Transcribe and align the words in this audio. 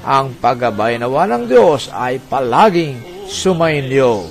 ang 0.00 0.32
paggabay 0.40 0.96
nawa 0.96 1.28
ng 1.28 1.44
Diyos 1.44 1.92
ay 1.92 2.16
palaging 2.24 3.28
sumainyo. 3.28 4.24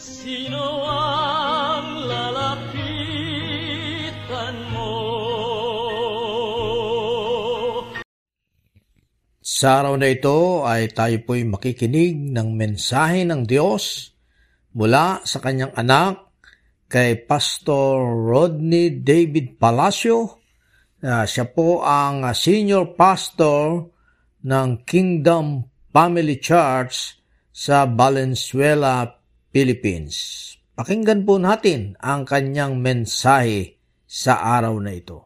Sino 0.00 0.64
ang 0.88 2.08
lalapitan 2.08 3.44
mo? 4.72 4.96
Sa 9.44 9.84
araw 9.84 10.00
na 10.00 10.08
ito 10.08 10.64
ay 10.64 10.88
tayo 10.88 11.20
po'y 11.28 11.44
makikinig 11.44 12.16
ng 12.32 12.48
mensahe 12.56 13.28
ng 13.28 13.44
Diyos 13.44 14.16
mula 14.72 15.20
sa 15.28 15.36
kanyang 15.44 15.76
anak 15.76 16.32
kay 16.88 17.22
Pastor 17.28 18.02
Rodney 18.24 19.04
David 19.04 19.60
Palacio 19.60 20.39
Uh, 21.00 21.24
siya 21.24 21.48
po 21.48 21.80
ang 21.80 22.28
uh, 22.28 22.36
senior 22.36 22.92
pastor 22.92 23.88
ng 24.44 24.84
Kingdom 24.84 25.64
Family 25.88 26.36
Church 26.36 27.16
sa 27.48 27.88
Valenzuela, 27.88 29.08
Philippines. 29.48 30.44
Pakinggan 30.76 31.24
po 31.24 31.40
natin 31.40 31.96
ang 32.04 32.28
kanyang 32.28 32.84
mensahe 32.84 33.80
sa 34.04 34.44
araw 34.60 34.76
na 34.76 34.92
ito. 34.92 35.24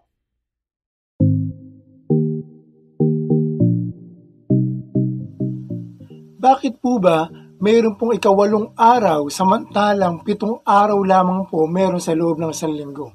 Bakit 6.38 6.78
po 6.78 7.02
ba 7.02 7.26
mayroon 7.58 7.98
pong 7.98 8.14
ikawalong 8.14 8.78
araw 8.78 9.26
samantalang 9.26 10.22
pitong 10.22 10.62
araw 10.62 11.02
lamang 11.02 11.50
po 11.50 11.66
meron 11.66 11.98
sa 11.98 12.14
loob 12.14 12.38
ng 12.38 12.54
isang 12.54 12.78
linggo? 12.78 13.10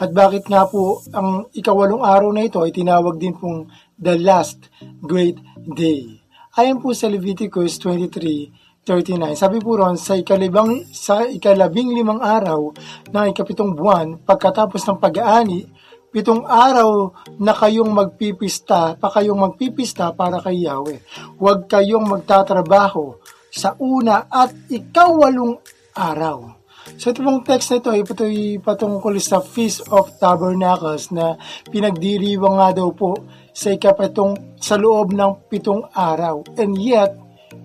At 0.00 0.16
bakit 0.16 0.48
nga 0.48 0.64
po 0.64 1.04
ang 1.12 1.52
ikawalong 1.52 2.00
araw 2.00 2.32
na 2.32 2.48
ito 2.48 2.64
ay 2.64 2.72
tinawag 2.72 3.20
din 3.20 3.36
pong 3.36 3.68
the 4.00 4.16
last 4.16 4.72
great 5.04 5.36
day? 5.60 6.24
Ayon 6.56 6.80
po 6.80 6.96
sa 6.96 7.12
Leviticus 7.12 7.76
23:39, 7.84 9.36
sabi 9.36 9.60
po 9.60 9.76
ron, 9.76 10.00
sa, 10.00 10.16
ikalibang, 10.16 10.88
sa 10.88 11.28
ikalabing 11.28 11.92
limang 11.92 12.24
araw 12.24 12.72
ng 13.12 13.26
ikapitong 13.28 13.76
buwan, 13.76 14.24
pagkatapos 14.24 14.80
ng 14.88 14.96
pag-aani, 14.96 15.68
pitong 16.08 16.48
araw 16.48 17.12
na 17.36 17.52
kayong 17.52 17.92
magpipista, 17.92 18.96
pa 18.96 19.08
kayong 19.12 19.52
magpipista 19.52 20.16
para 20.16 20.40
kay 20.40 20.64
Yahweh. 20.64 21.04
Huwag 21.36 21.68
kayong 21.68 22.08
magtatrabaho 22.08 23.20
sa 23.52 23.76
una 23.76 24.24
at 24.32 24.56
ikawalong 24.72 25.60
araw. 25.92 26.59
So 27.00 27.16
ito 27.16 27.24
pong 27.24 27.40
text 27.48 27.72
na 27.72 27.80
ito 27.80 27.88
ay 27.96 28.60
patungkol 28.60 29.16
sa 29.24 29.40
Feast 29.40 29.88
of 29.88 30.20
Tabernacles 30.20 31.08
na 31.08 31.32
pinagdiriwang 31.72 32.60
nga 32.60 32.76
daw 32.76 32.92
po 32.92 33.16
sa 33.56 33.72
ikapitong 33.72 34.60
sa 34.60 34.76
loob 34.76 35.16
ng 35.16 35.48
pitong 35.48 35.88
araw. 35.96 36.44
And 36.60 36.76
yet, 36.76 37.16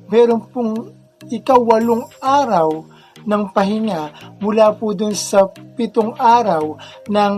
meron 0.08 0.48
pong 0.56 0.96
ikawalong 1.28 2.08
araw 2.24 2.88
ng 3.28 3.44
pahinga 3.52 4.16
mula 4.40 4.72
po 4.72 4.96
dun 4.96 5.12
sa 5.12 5.52
pitong 5.52 6.16
araw 6.16 6.80
ng 7.12 7.34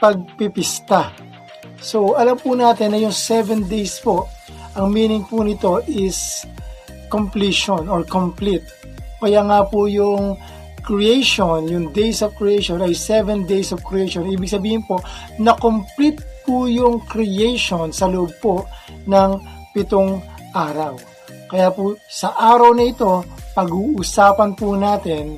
pagpipista. 0.00 1.12
So, 1.84 2.16
alam 2.16 2.40
po 2.40 2.56
natin 2.56 2.96
na 2.96 2.98
yung 3.04 3.12
7 3.12 3.68
days 3.68 4.00
po, 4.00 4.24
ang 4.72 4.88
meaning 4.88 5.28
po 5.28 5.44
nito 5.44 5.84
is 5.84 6.48
completion 7.12 7.92
or 7.92 8.08
complete. 8.08 8.64
Kaya 9.20 9.44
nga 9.44 9.68
po 9.68 9.84
yung 9.84 10.40
creation, 10.82 11.70
yung 11.70 11.94
days 11.94 12.20
of 12.20 12.34
creation 12.36 12.82
ay 12.82 12.92
7 12.94 13.46
days 13.46 13.70
of 13.70 13.80
creation. 13.86 14.26
Ibig 14.26 14.50
sabihin 14.50 14.82
po, 14.84 14.98
na 15.38 15.54
complete 15.56 16.20
po 16.42 16.66
yung 16.66 17.02
creation 17.06 17.94
sa 17.94 18.10
loob 18.10 18.34
po 18.42 18.66
ng 19.06 19.30
pitong 19.72 20.20
araw. 20.52 20.98
Kaya 21.48 21.70
po 21.72 21.96
sa 22.10 22.34
araw 22.36 22.74
na 22.74 22.84
ito, 22.90 23.22
pag-uusapan 23.52 24.56
po 24.56 24.74
natin 24.76 25.36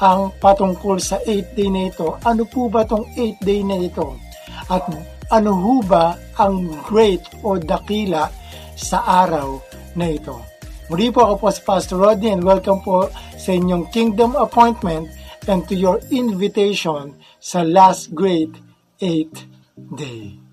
ang 0.00 0.32
patungkol 0.36 1.00
sa 1.00 1.16
8 1.24 1.56
day 1.56 1.68
na 1.72 1.88
ito. 1.88 2.20
Ano 2.24 2.44
po 2.44 2.68
ba 2.68 2.84
tong 2.84 3.08
8 3.16 3.40
day 3.40 3.64
na 3.64 3.80
ito? 3.80 4.16
At 4.68 4.84
ano 5.32 5.52
ho 5.56 5.74
ba 5.82 6.14
ang 6.36 6.68
great 6.84 7.24
o 7.40 7.56
dakila 7.56 8.28
sa 8.76 9.02
araw 9.24 9.58
na 9.96 10.12
ito? 10.12 10.55
Muli 10.86 11.10
po 11.10 11.26
ako 11.26 11.34
po 11.42 11.48
si 11.50 11.62
Pastor 11.66 11.98
Rodney 11.98 12.30
and 12.30 12.46
welcome 12.46 12.78
po 12.78 13.10
sa 13.34 13.50
inyong 13.50 13.90
Kingdom 13.90 14.38
Appointment 14.38 15.10
and 15.50 15.66
to 15.66 15.74
your 15.74 15.98
invitation 16.14 17.10
sa 17.42 17.66
last 17.66 18.14
great 18.14 18.54
8 19.02 19.26
day. 19.98 20.45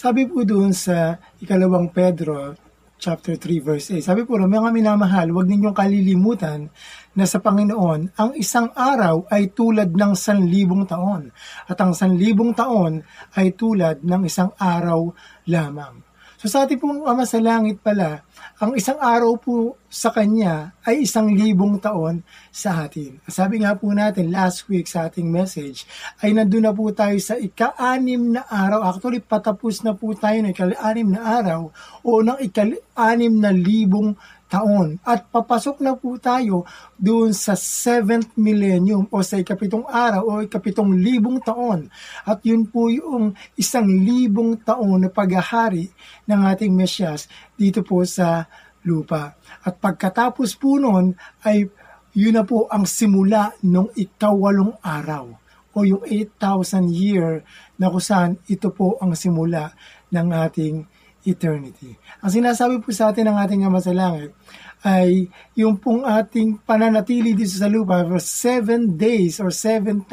Sabi 0.00 0.24
po 0.24 0.48
doon 0.48 0.72
sa 0.72 1.20
ikalawang 1.44 1.92
Pedro 1.92 2.56
chapter 2.96 3.36
3 3.36 3.60
verse 3.60 3.92
8. 3.92 4.08
Sabi 4.08 4.24
po, 4.24 4.40
mga 4.40 4.72
minamahal, 4.72 5.28
huwag 5.28 5.44
ninyong 5.44 5.76
kalilimutan 5.76 6.72
na 7.12 7.28
sa 7.28 7.36
Panginoon, 7.36 8.16
ang 8.16 8.32
isang 8.32 8.72
araw 8.72 9.28
ay 9.28 9.52
tulad 9.52 9.92
ng 9.92 10.12
sanlibong 10.16 10.88
taon 10.88 11.28
at 11.68 11.76
ang 11.76 11.92
sanlibong 11.92 12.56
taon 12.56 13.04
ay 13.36 13.52
tulad 13.52 14.00
ng 14.00 14.24
isang 14.24 14.48
araw 14.56 15.04
lamang. 15.52 16.09
So 16.40 16.48
sa 16.48 16.64
ating 16.64 16.80
pong 16.80 17.04
Ama 17.04 17.28
sa 17.28 17.36
Langit 17.36 17.84
pala, 17.84 18.24
ang 18.64 18.72
isang 18.72 18.96
araw 18.96 19.36
po 19.36 19.76
sa 19.92 20.08
Kanya 20.08 20.72
ay 20.88 21.04
isang 21.04 21.28
libong 21.28 21.76
taon 21.76 22.24
sa 22.48 22.88
atin. 22.88 23.20
Sabi 23.28 23.60
nga 23.60 23.76
po 23.76 23.92
natin 23.92 24.32
last 24.32 24.64
week 24.72 24.88
sa 24.88 25.12
ating 25.12 25.28
message, 25.28 25.84
ay 26.24 26.32
nandun 26.32 26.64
na 26.64 26.72
po 26.72 26.88
tayo 26.96 27.12
sa 27.20 27.36
ika-anim 27.36 28.40
na 28.40 28.48
araw. 28.48 28.88
Actually, 28.88 29.20
patapos 29.20 29.84
na 29.84 29.92
po 29.92 30.16
tayo 30.16 30.40
ng 30.40 30.56
ika-anim 30.56 31.12
na 31.12 31.44
araw 31.44 31.68
o 32.00 32.24
ng 32.24 32.40
ika-anim 32.40 33.36
na 33.36 33.52
libong 33.52 34.16
taon. 34.50 34.98
At 35.06 35.30
papasok 35.30 35.78
na 35.78 35.94
po 35.94 36.18
tayo 36.18 36.66
doon 36.98 37.30
sa 37.30 37.54
7th 37.54 38.34
millennium 38.34 39.06
o 39.06 39.22
sa 39.22 39.38
ikapitong 39.38 39.86
araw 39.86 40.26
o 40.26 40.32
ikapitong 40.42 40.98
libong 40.98 41.38
taon. 41.38 41.86
At 42.26 42.42
yun 42.42 42.66
po 42.66 42.90
yung 42.90 43.38
isang 43.54 43.86
libong 43.86 44.58
taon 44.66 45.06
na 45.06 45.10
paghahari 45.14 45.86
ng 46.26 46.40
ating 46.50 46.74
Mesyas 46.74 47.30
dito 47.54 47.86
po 47.86 48.02
sa 48.02 48.50
lupa. 48.82 49.38
At 49.62 49.78
pagkatapos 49.78 50.58
po 50.58 50.82
noon 50.82 51.14
ay 51.46 51.70
yun 52.10 52.34
na 52.34 52.42
po 52.42 52.66
ang 52.66 52.90
simula 52.90 53.54
ng 53.62 53.94
ikawalong 53.94 54.74
araw 54.82 55.30
o 55.70 55.78
yung 55.86 56.02
8,000 56.02 56.90
year 56.90 57.46
na 57.78 57.86
kusan 57.86 58.42
ito 58.50 58.74
po 58.74 58.98
ang 58.98 59.14
simula 59.14 59.70
ng 60.10 60.28
ating 60.34 60.89
eternity. 61.24 61.96
Ang 62.24 62.32
sinasabi 62.32 62.80
po 62.80 62.92
sa 62.92 63.12
atin 63.12 63.28
ng 63.28 63.36
ating 63.36 63.62
Ama 63.66 63.80
sa 63.80 63.92
Langit 63.92 64.32
ay 64.80 65.28
yung 65.52 65.76
pong 65.76 66.08
ating 66.08 66.64
pananatili 66.64 67.36
dito 67.36 67.52
sa 67.52 67.68
lupa 67.68 68.00
for 68.08 68.20
seven 68.20 68.96
days 68.96 69.36
or 69.36 69.52
7,000 69.52 70.08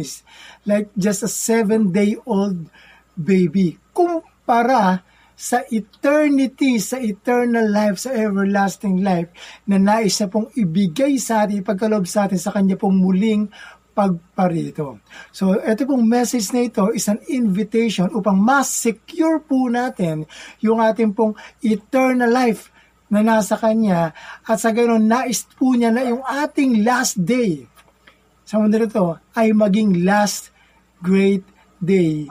is 0.00 0.24
like 0.64 0.88
just 0.96 1.20
a 1.20 1.30
seven-day-old 1.30 2.72
baby. 3.12 3.76
Kumpara 3.92 5.04
sa 5.36 5.60
eternity, 5.68 6.80
sa 6.80 6.96
eternal 6.96 7.68
life, 7.68 8.00
sa 8.00 8.16
everlasting 8.16 9.04
life 9.04 9.28
na 9.68 9.76
nais 9.76 10.16
na 10.16 10.32
pong 10.32 10.48
ibigay 10.56 11.20
sa 11.20 11.44
atin, 11.44 11.60
ipagkalob 11.60 12.08
sa 12.08 12.24
atin 12.24 12.40
sa 12.40 12.56
kanya 12.56 12.80
pong 12.80 12.96
muling 12.96 13.52
pagparito. 13.96 15.00
So, 15.32 15.56
ito 15.56 15.88
pong 15.88 16.04
message 16.04 16.52
na 16.52 16.68
ito 16.68 16.92
is 16.92 17.08
an 17.08 17.24
invitation 17.32 18.12
upang 18.12 18.36
mas 18.36 18.68
secure 18.68 19.40
po 19.40 19.72
natin 19.72 20.28
yung 20.60 20.84
ating 20.84 21.16
pong 21.16 21.32
eternal 21.64 22.28
life 22.28 22.68
na 23.08 23.24
nasa 23.24 23.56
Kanya 23.56 24.12
at 24.44 24.60
sa 24.60 24.68
ganoon 24.68 25.08
nais 25.08 25.48
po 25.56 25.72
niya 25.72 25.88
na 25.88 26.04
yung 26.04 26.20
ating 26.20 26.84
last 26.84 27.16
day 27.16 27.64
sa 28.46 28.62
mundo 28.62 28.78
nito 28.78 29.18
ay 29.34 29.50
maging 29.50 30.06
last 30.06 30.54
great 31.02 31.42
day 31.82 32.30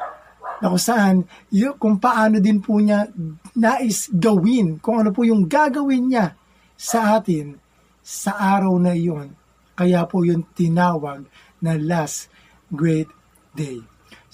na 0.64 0.72
kung 0.72 0.80
saan 0.80 1.16
yung, 1.52 1.76
kung 1.76 2.00
paano 2.00 2.40
din 2.40 2.64
po 2.64 2.80
niya 2.80 3.12
nais 3.60 4.08
gawin, 4.16 4.80
kung 4.80 5.04
ano 5.04 5.12
po 5.12 5.28
yung 5.28 5.44
gagawin 5.44 6.08
niya 6.08 6.32
sa 6.80 7.20
atin 7.20 7.60
sa 8.00 8.40
araw 8.40 8.80
na 8.80 8.96
iyon. 8.96 9.36
Kaya 9.76 10.08
po 10.08 10.24
yung 10.24 10.48
tinawag 10.56 11.28
na 11.64 11.80
last 11.80 12.32
great 12.72 13.08
day. 13.56 13.80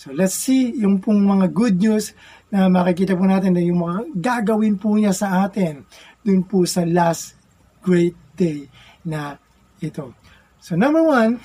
So 0.01 0.09
let's 0.09 0.33
see 0.33 0.73
yung 0.81 0.97
pong 0.97 1.21
mga 1.21 1.53
good 1.53 1.77
news 1.77 2.17
na 2.49 2.65
makikita 2.65 3.13
po 3.13 3.21
natin 3.29 3.53
na 3.53 3.61
yung 3.61 3.85
mga 3.85 3.99
gagawin 4.17 4.75
po 4.81 4.97
niya 4.97 5.13
sa 5.13 5.45
atin 5.45 5.85
dun 6.25 6.41
po 6.41 6.65
sa 6.65 6.81
last 6.81 7.37
great 7.85 8.17
day 8.33 8.65
na 9.05 9.37
ito. 9.77 10.13
So 10.57 10.73
number 10.73 11.05
one 11.05 11.37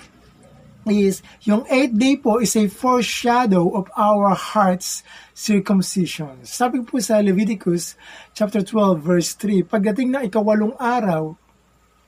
is 0.89 1.21
yung 1.43 1.67
eighth 1.67 1.99
day 1.99 2.15
po 2.15 2.39
is 2.39 2.55
a 2.55 2.71
foreshadow 2.71 3.67
of 3.75 3.91
our 3.99 4.33
heart's 4.33 5.03
circumcision. 5.35 6.47
Sabi 6.47 6.87
po 6.87 7.03
sa 7.03 7.19
Leviticus 7.19 7.99
chapter 8.33 8.63
12 8.63 9.03
verse 9.03 9.35
3, 9.35 9.67
pagdating 9.67 10.15
na 10.15 10.23
ikawalong 10.23 10.79
araw, 10.79 11.35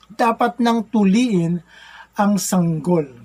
dapat 0.09 0.63
nang 0.63 0.87
tuliin 0.87 1.61
ang 2.15 2.39
sanggol 2.39 3.18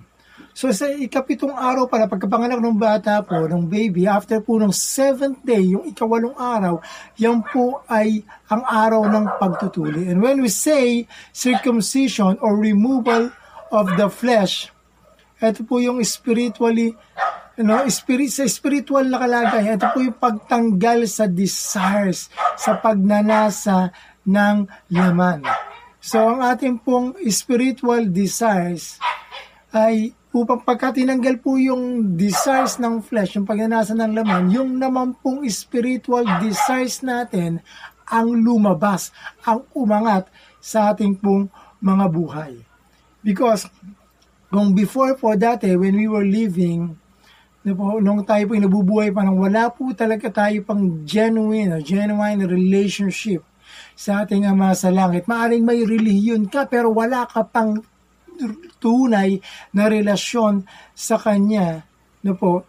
So 0.53 0.69
sa 0.69 0.85
ikapitong 0.85 1.57
araw 1.57 1.89
pala, 1.89 2.05
pagkapanganak 2.05 2.61
ng 2.61 2.77
bata 2.77 3.25
po, 3.25 3.49
ng 3.49 3.65
baby, 3.65 4.05
after 4.05 4.37
po 4.37 4.61
ng 4.61 4.69
seventh 4.69 5.41
day, 5.41 5.73
yung 5.73 5.89
ikawalong 5.89 6.37
araw, 6.37 6.77
yan 7.17 7.41
po 7.41 7.81
ay 7.89 8.21
ang 8.53 8.61
araw 8.61 9.01
ng 9.09 9.25
pagtutuli. 9.41 10.13
And 10.13 10.21
when 10.21 10.45
we 10.45 10.53
say 10.53 11.09
circumcision 11.33 12.37
or 12.37 12.53
removal 12.61 13.33
of 13.73 13.85
the 13.97 14.13
flesh, 14.13 14.69
ito 15.41 15.65
po 15.65 15.81
yung 15.81 15.97
spiritually 16.05 16.93
you 17.57 17.65
know, 17.65 17.85
spirit, 17.89 18.33
sa 18.33 18.45
spiritual 18.49 19.05
na 19.05 19.21
kalagay, 19.21 19.73
ito 19.73 19.85
po 19.93 20.01
yung 20.01 20.17
pagtanggal 20.17 21.05
sa 21.09 21.29
desires, 21.29 22.29
sa 22.57 22.77
pagnanasa 22.77 23.93
ng 24.25 24.69
laman. 24.89 25.45
So, 26.03 26.19
ang 26.19 26.41
ating 26.41 26.81
pong 26.81 27.15
spiritual 27.29 28.09
desires 28.09 28.97
ay 29.73 30.13
upang 30.33 30.65
pagka 30.65 30.97
tinanggal 30.97 31.37
po 31.37 31.61
yung 31.61 32.17
desires 32.17 32.81
ng 32.81 33.05
flesh, 33.05 33.37
yung 33.37 33.45
pagnanasa 33.45 33.93
ng 33.93 34.11
laman, 34.17 34.49
yung 34.49 34.81
naman 34.81 35.13
pong 35.21 35.45
spiritual 35.45 36.25
desires 36.41 37.05
natin 37.05 37.61
ang 38.09 38.33
lumabas, 38.33 39.13
ang 39.45 39.61
umangat 39.77 40.27
sa 40.57 40.89
ating 40.89 41.21
pong 41.21 41.53
mga 41.77 42.05
buhay. 42.09 42.53
Because 43.21 43.69
kung 44.49 44.73
before 44.73 45.13
po 45.15 45.37
dati, 45.37 45.69
when 45.77 45.93
we 45.93 46.09
were 46.09 46.25
living, 46.25 46.97
nung 48.03 48.21
tayo 48.27 48.43
po 48.49 48.53
nabubuhay 48.57 49.13
pa 49.13 49.23
nang 49.23 49.39
wala 49.39 49.71
po 49.71 49.93
talaga 49.95 50.27
tayo 50.33 50.59
pang 50.65 51.05
genuine, 51.07 51.79
genuine 51.79 52.43
relationship 52.43 53.45
sa 53.93 54.25
ating 54.25 54.49
Ama 54.49 54.75
sa 54.75 54.89
Langit. 54.91 55.29
Maaring 55.29 55.63
may 55.63 55.85
relihiyon 55.85 56.49
ka 56.51 56.67
pero 56.67 56.91
wala 56.91 57.23
ka 57.29 57.45
pang 57.47 57.79
tunay 58.81 59.39
na 59.71 59.87
relasyon 59.87 60.65
sa 60.93 61.15
Kanya, 61.17 61.85
no 62.23 62.33
po, 62.35 62.63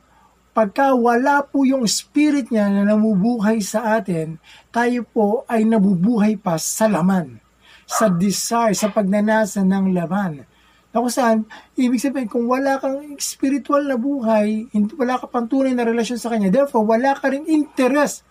pagka 0.55 0.95
wala 0.95 1.43
po 1.43 1.67
yung 1.67 1.85
spirit 1.91 2.49
niya 2.55 2.71
na 2.71 2.87
namubuhay 2.87 3.59
sa 3.59 3.99
atin, 3.99 4.39
tayo 4.71 5.03
po 5.03 5.43
ay 5.51 5.67
nabubuhay 5.67 6.39
pa 6.39 6.55
sa 6.57 6.87
laman, 6.87 7.43
sa 7.85 8.07
desire, 8.07 8.73
sa 8.73 8.89
pagnanasa 8.89 9.67
ng 9.67 9.91
laman. 9.91 10.47
Na 10.95 11.03
saan, 11.11 11.43
ibig 11.75 11.99
sabihin, 11.99 12.31
kung 12.31 12.47
wala 12.47 12.79
kang 12.79 13.19
spiritual 13.19 13.83
na 13.83 13.99
buhay, 13.99 14.71
wala 14.95 15.19
ka 15.19 15.27
pang 15.27 15.51
tunay 15.51 15.75
na 15.75 15.83
relasyon 15.83 16.23
sa 16.23 16.31
Kanya, 16.31 16.55
therefore, 16.55 16.87
wala 16.87 17.19
ka 17.19 17.35
rin 17.35 17.43
interest 17.51 18.23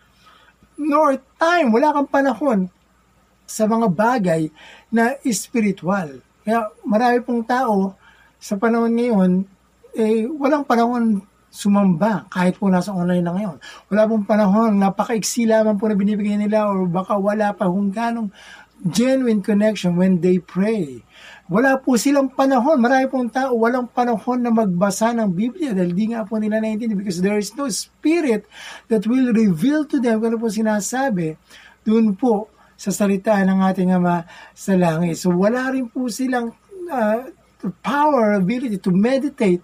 nor 0.80 1.20
time, 1.38 1.70
wala 1.70 1.92
kang 1.92 2.10
panahon 2.10 2.60
sa 3.44 3.68
mga 3.68 3.88
bagay 3.92 4.42
na 4.90 5.20
spiritual. 5.30 6.24
Kaya 6.44 6.68
marami 6.84 7.18
pong 7.24 7.44
tao 7.48 7.96
sa 8.40 8.60
panahon 8.60 8.92
ngayon, 8.92 9.32
eh, 9.96 10.28
walang 10.28 10.68
panahon 10.68 11.24
sumamba 11.54 12.26
kahit 12.34 12.58
po 12.58 12.66
nasa 12.68 12.90
online 12.90 13.22
na 13.22 13.34
ngayon. 13.38 13.58
Wala 13.94 14.10
pong 14.10 14.26
panahon, 14.26 14.74
napaka-iksi 14.82 15.46
lamang 15.46 15.78
po 15.78 15.86
na 15.86 15.94
binibigay 15.94 16.36
nila 16.36 16.66
or 16.66 16.90
baka 16.90 17.14
wala 17.14 17.54
pa 17.54 17.70
kung 17.70 17.94
ganong 17.94 18.34
genuine 18.84 19.40
connection 19.40 19.96
when 19.96 20.20
they 20.20 20.42
pray. 20.42 21.00
Wala 21.48 21.78
po 21.80 21.96
silang 21.96 22.34
panahon. 22.34 22.82
Marami 22.82 23.06
pong 23.08 23.30
tao, 23.32 23.56
walang 23.56 23.88
panahon 23.88 24.44
na 24.44 24.52
magbasa 24.52 25.14
ng 25.16 25.30
Biblia 25.32 25.72
dahil 25.72 25.94
di 25.94 26.12
nga 26.12 26.26
po 26.28 26.42
nila 26.42 26.60
naiintindihan 26.60 27.00
because 27.00 27.22
there 27.22 27.40
is 27.40 27.54
no 27.56 27.70
spirit 27.70 28.44
that 28.90 29.06
will 29.08 29.32
reveal 29.32 29.88
to 29.88 30.02
them 30.02 30.20
kung 30.20 30.36
ano 30.36 30.42
po 30.42 30.50
sinasabi. 30.50 31.38
Doon 31.86 32.18
po 32.18 32.50
sa 32.76 32.92
salita 32.92 33.38
ng 33.42 33.60
ating 33.64 33.94
Ama 33.94 34.26
sa 34.54 34.74
langit. 34.78 35.20
So 35.20 35.34
wala 35.34 35.72
rin 35.74 35.90
po 35.90 36.10
silang 36.10 36.54
uh, 36.90 37.22
power, 37.84 38.36
ability 38.36 38.82
to 38.84 38.92
meditate 38.92 39.64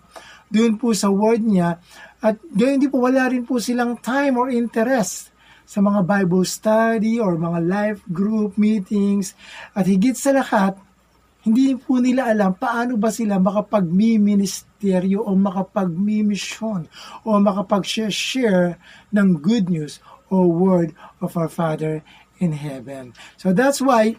doon 0.50 0.82
po 0.82 0.96
sa 0.98 1.14
word 1.14 1.46
niya 1.46 1.78
at 2.20 2.36
gayon 2.52 2.82
din 2.82 2.92
po 2.92 3.06
wala 3.06 3.30
rin 3.30 3.46
po 3.46 3.62
silang 3.62 3.96
time 4.02 4.36
or 4.36 4.50
interest 4.50 5.32
sa 5.70 5.80
mga 5.80 6.02
Bible 6.02 6.42
study 6.42 7.22
or 7.22 7.38
mga 7.38 7.60
life 7.64 8.02
group 8.10 8.58
meetings 8.58 9.38
at 9.78 9.86
higit 9.86 10.18
sa 10.18 10.34
lahat 10.34 10.74
hindi 11.46 11.78
po 11.80 12.02
nila 12.04 12.28
alam 12.28 12.52
paano 12.58 13.00
ba 13.00 13.14
sila 13.14 13.40
makapagmi-ministeryo 13.40 15.24
o 15.24 15.32
makapagmi-mission 15.38 16.90
o 17.24 17.30
makapag-share 17.40 18.76
ng 19.14 19.28
good 19.40 19.72
news 19.72 20.04
o 20.28 20.44
word 20.50 20.92
of 21.24 21.38
our 21.40 21.48
Father 21.48 22.04
in 22.40 22.56
heaven. 22.56 23.14
So 23.38 23.52
that's 23.52 23.80
why, 23.84 24.16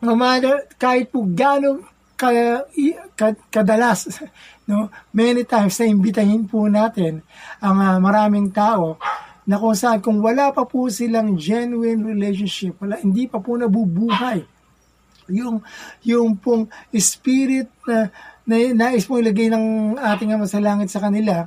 no 0.00 0.14
matter, 0.14 0.66
kahit 0.78 1.10
po 1.10 1.26
gano'ng 1.26 1.84
ka, 2.14 2.30
ka, 3.18 3.26
kadalas, 3.50 4.22
no, 4.70 4.88
many 5.10 5.44
times 5.44 5.76
na 5.78 5.86
imbitahin 5.90 6.46
po 6.46 6.70
natin 6.70 7.22
ang 7.58 7.78
uh, 7.78 7.98
maraming 7.98 8.50
tao 8.54 8.96
na 9.44 9.58
kung 9.58 9.74
saan 9.74 9.98
kung 9.98 10.22
wala 10.22 10.54
pa 10.54 10.62
po 10.62 10.86
silang 10.86 11.34
genuine 11.34 12.06
relationship, 12.06 12.78
wala, 12.78 13.02
hindi 13.02 13.26
pa 13.26 13.42
po 13.42 13.58
nabubuhay 13.58 14.46
yung 15.30 15.62
yung 16.02 16.34
pong 16.42 16.66
spirit 16.98 17.70
na, 17.86 18.10
na 18.42 18.54
nais 18.74 19.06
mo 19.06 19.14
ilagay 19.14 19.46
ng 19.46 19.94
ating 19.94 20.34
ama 20.34 20.50
sa 20.50 20.58
langit 20.58 20.90
sa 20.90 20.98
kanila 20.98 21.46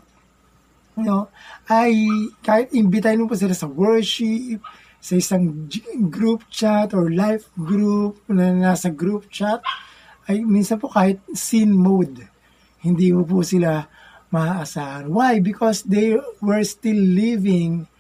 you 0.98 1.04
know, 1.06 1.30
ay 1.70 1.94
kahit 2.46 2.70
imbitahin 2.74 3.22
mo 3.22 3.30
pa 3.30 3.38
sila 3.38 3.54
sa 3.58 3.66
worship, 3.66 4.62
sa 5.04 5.20
isang 5.20 5.68
group 6.08 6.48
chat 6.48 6.96
or 6.96 7.12
life 7.12 7.52
group 7.60 8.24
na 8.32 8.56
nasa 8.56 8.88
group 8.88 9.28
chat, 9.28 9.60
ay 10.32 10.48
minsan 10.48 10.80
po 10.80 10.88
kahit 10.88 11.20
sin 11.36 11.76
mode, 11.76 12.24
hindi 12.80 13.12
mo 13.12 13.28
po 13.28 13.44
sila 13.44 13.84
maaasahan. 14.32 15.12
Why? 15.12 15.44
Because 15.44 15.84
they 15.84 16.16
were 16.40 16.64
still 16.64 16.96
living 16.96 17.92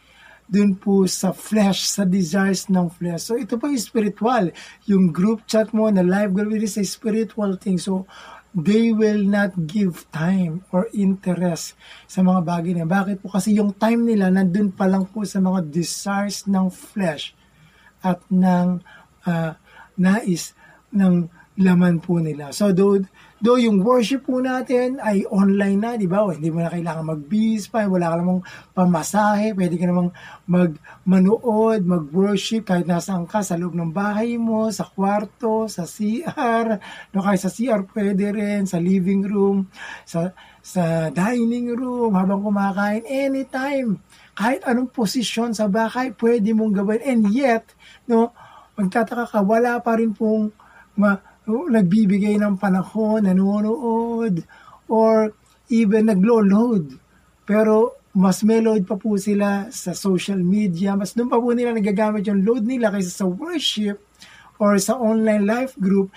dun 0.48 0.80
po 0.80 1.04
sa 1.12 1.36
flesh, 1.36 1.84
sa 1.92 2.08
desires 2.08 2.72
ng 2.72 2.88
flesh. 2.88 3.28
So 3.28 3.36
ito 3.36 3.60
po 3.60 3.68
yung 3.68 3.84
spiritual. 3.84 4.56
Yung 4.88 5.12
group 5.12 5.44
chat 5.44 5.76
mo 5.76 5.92
na 5.92 6.08
live 6.08 6.32
group, 6.32 6.56
it 6.56 6.64
is 6.64 6.80
a 6.80 6.88
spiritual 6.88 7.60
thing. 7.60 7.76
So 7.76 8.08
they 8.54 8.94
will 8.94 9.26
not 9.26 9.58
give 9.66 10.06
time 10.14 10.62
or 10.70 10.86
interest 10.94 11.74
sa 12.06 12.22
mga 12.22 12.42
bagay 12.46 12.74
na. 12.78 12.86
Bakit 12.86 13.26
po? 13.26 13.34
Kasi 13.34 13.58
yung 13.58 13.74
time 13.74 14.06
nila 14.06 14.30
nandun 14.30 14.70
pa 14.70 14.86
lang 14.86 15.10
po 15.10 15.26
sa 15.26 15.42
mga 15.42 15.66
desires 15.74 16.46
ng 16.46 16.70
flesh 16.70 17.34
at 18.06 18.22
ng 18.30 18.78
uh, 19.26 19.52
nais 19.98 20.54
ng 20.94 21.26
laman 21.58 21.98
po 22.02 22.22
nila. 22.22 22.54
So, 22.54 22.74
though, 22.74 23.02
though 23.44 23.60
yung 23.60 23.84
worship 23.84 24.24
po 24.24 24.40
natin 24.40 25.04
ay 25.04 25.28
online 25.28 25.76
na, 25.76 25.92
di 26.00 26.08
ba? 26.08 26.24
Hindi 26.32 26.48
mo 26.48 26.64
na 26.64 26.72
kailangan 26.72 27.04
mag-bis 27.04 27.68
pa, 27.68 27.84
wala 27.84 28.08
ka 28.08 28.16
namang 28.24 28.42
pamasahe, 28.72 29.52
pwede 29.52 29.76
ka 29.76 29.84
namang 29.84 30.16
mag-manood, 30.48 31.84
mag-worship 31.84 32.72
kahit 32.72 32.88
nasaan 32.88 33.28
ka, 33.28 33.44
sa 33.44 33.60
loob 33.60 33.76
ng 33.76 33.92
bahay 33.92 34.40
mo, 34.40 34.72
sa 34.72 34.88
kwarto, 34.88 35.68
sa 35.68 35.84
CR, 35.84 36.80
no, 37.12 37.20
kahit 37.20 37.44
sa 37.44 37.52
CR 37.52 37.84
pwede 37.92 38.32
rin, 38.32 38.64
sa 38.64 38.80
living 38.80 39.28
room, 39.28 39.68
sa, 40.08 40.32
sa 40.64 41.12
dining 41.12 41.76
room, 41.76 42.16
habang 42.16 42.48
kumakain, 42.48 43.04
anytime. 43.04 44.00
Kahit 44.40 44.64
anong 44.64 44.88
posisyon 44.96 45.52
sa 45.52 45.68
bahay, 45.68 46.16
pwede 46.16 46.56
mong 46.56 46.80
gawin. 46.80 47.04
And 47.04 47.28
yet, 47.28 47.76
no, 48.08 48.32
magtataka 48.80 49.36
ka, 49.36 49.40
wala 49.44 49.84
pa 49.84 50.00
rin 50.00 50.16
pong 50.16 50.56
ma, 50.96 51.33
nagbibigay 51.48 52.40
ng 52.40 52.56
panahon, 52.56 53.28
nanonood, 53.28 54.44
or 54.88 55.36
even 55.68 56.08
naglo-load. 56.08 56.96
Pero 57.44 58.00
mas 58.14 58.46
may 58.46 58.62
load 58.62 58.86
pa 58.86 58.94
po 58.94 59.18
sila 59.18 59.74
sa 59.74 59.98
social 59.98 60.38
media, 60.38 60.94
mas 60.94 61.18
doon 61.18 61.34
pa 61.34 61.42
po 61.42 61.50
nila 61.50 61.74
nagagamit 61.74 62.22
yung 62.30 62.46
load 62.46 62.62
nila 62.62 62.94
kaysa 62.94 63.10
sa 63.10 63.26
worship 63.26 63.98
or 64.62 64.78
sa 64.78 65.02
online 65.02 65.50
life 65.50 65.74
group, 65.82 66.14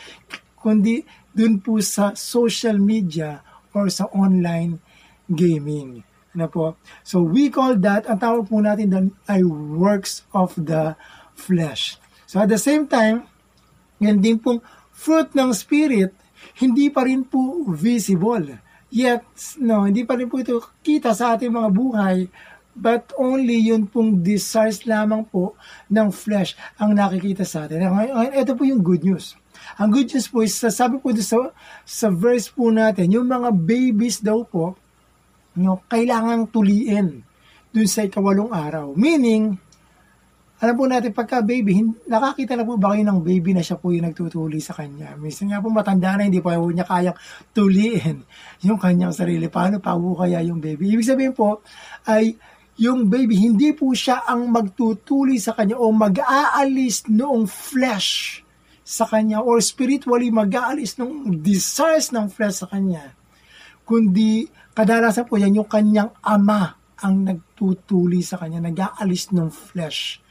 kundi 0.60 1.08
doon 1.32 1.56
po 1.64 1.80
sa 1.80 2.12
social 2.12 2.76
media 2.76 3.40
or 3.72 3.88
sa 3.88 4.12
online 4.12 4.76
gaming. 5.24 6.04
Ano 6.36 6.52
po? 6.52 6.76
So 7.00 7.24
we 7.24 7.48
call 7.48 7.80
that, 7.80 8.04
ang 8.04 8.20
tawag 8.20 8.44
po 8.52 8.60
natin 8.60 8.92
doon 8.92 9.06
ay 9.24 9.40
works 9.80 10.28
of 10.36 10.52
the 10.52 11.00
flesh. 11.32 11.96
So 12.28 12.44
at 12.44 12.52
the 12.52 12.60
same 12.60 12.84
time, 12.84 13.24
yan 14.04 14.20
din 14.20 14.36
pong 14.36 14.60
fruit 14.96 15.28
ng 15.36 15.52
Spirit, 15.52 16.16
hindi 16.56 16.88
pa 16.88 17.04
rin 17.04 17.20
po 17.28 17.68
visible. 17.68 18.56
Yet, 18.88 19.22
no, 19.60 19.84
hindi 19.84 20.08
pa 20.08 20.16
rin 20.16 20.32
po 20.32 20.40
ito 20.40 20.56
kita 20.80 21.12
sa 21.12 21.36
ating 21.36 21.52
mga 21.52 21.68
buhay, 21.68 22.16
but 22.72 23.12
only 23.20 23.60
yun 23.60 23.84
pong 23.84 24.24
desires 24.24 24.88
lamang 24.88 25.28
po 25.28 25.52
ng 25.92 26.08
flesh 26.08 26.56
ang 26.80 26.96
nakikita 26.96 27.44
sa 27.44 27.68
atin. 27.68 27.84
Ngayon, 27.84 28.32
ito 28.32 28.52
po 28.56 28.62
yung 28.64 28.80
good 28.80 29.04
news. 29.04 29.36
Ang 29.76 29.92
good 29.92 30.08
news 30.12 30.28
po 30.32 30.40
is, 30.40 30.56
sabi 30.56 30.96
po 30.96 31.12
sa, 31.20 31.52
sa 31.84 32.08
verse 32.08 32.48
po 32.48 32.72
natin, 32.72 33.12
yung 33.12 33.28
mga 33.28 33.52
babies 33.52 34.24
daw 34.24 34.44
po, 34.48 34.76
no, 35.56 35.84
kailangang 35.88 36.48
tuliin 36.48 37.20
dun 37.72 37.88
sa 37.88 38.04
ikawalong 38.04 38.52
araw. 38.52 38.96
Meaning, 38.96 39.60
alam 40.56 40.72
po 40.72 40.88
natin, 40.88 41.12
pagka 41.12 41.44
baby, 41.44 41.84
nakakita 42.08 42.56
na 42.56 42.64
po 42.64 42.80
ba 42.80 42.96
kayo 42.96 43.04
ng 43.04 43.20
baby 43.20 43.52
na 43.52 43.60
siya 43.60 43.76
po 43.76 43.92
yung 43.92 44.08
nagtutuli 44.08 44.56
sa 44.56 44.72
kanya? 44.72 45.12
Minsan 45.20 45.52
nga 45.52 45.60
po 45.60 45.68
matanda 45.68 46.16
na, 46.16 46.24
hindi 46.24 46.40
po 46.40 46.48
niya 46.48 46.88
kayang 46.88 47.18
tuliin 47.52 48.24
yung 48.66 48.80
kanyang 48.80 49.12
sarili. 49.12 49.52
Paano 49.52 49.84
pa 49.84 49.92
po 49.92 50.16
kaya 50.16 50.40
yung 50.40 50.56
baby? 50.56 50.96
Ibig 50.96 51.04
sabihin 51.12 51.36
po, 51.36 51.60
ay 52.08 52.40
yung 52.80 53.12
baby, 53.12 53.36
hindi 53.36 53.76
po 53.76 53.92
siya 53.92 54.24
ang 54.24 54.48
magtutuli 54.48 55.36
sa 55.36 55.52
kanya 55.52 55.76
o 55.76 55.92
mag-aalis 55.92 57.04
noong 57.12 57.44
flesh 57.44 58.40
sa 58.80 59.04
kanya 59.04 59.44
or 59.44 59.60
spiritually 59.60 60.32
mag-aalis 60.32 60.96
ng 60.96 61.36
desires 61.44 62.16
ng 62.16 62.32
flesh 62.32 62.64
sa 62.64 62.68
kanya. 62.72 63.12
Kundi, 63.84 64.48
kadalasan 64.72 65.28
po 65.28 65.36
yan 65.36 65.60
yung 65.60 65.68
kanyang 65.68 66.16
ama 66.24 66.80
ang 67.04 67.28
nagtutuli 67.28 68.24
sa 68.24 68.40
kanya, 68.40 68.64
nag-aalis 68.64 69.36
ng 69.36 69.52
flesh 69.52 70.24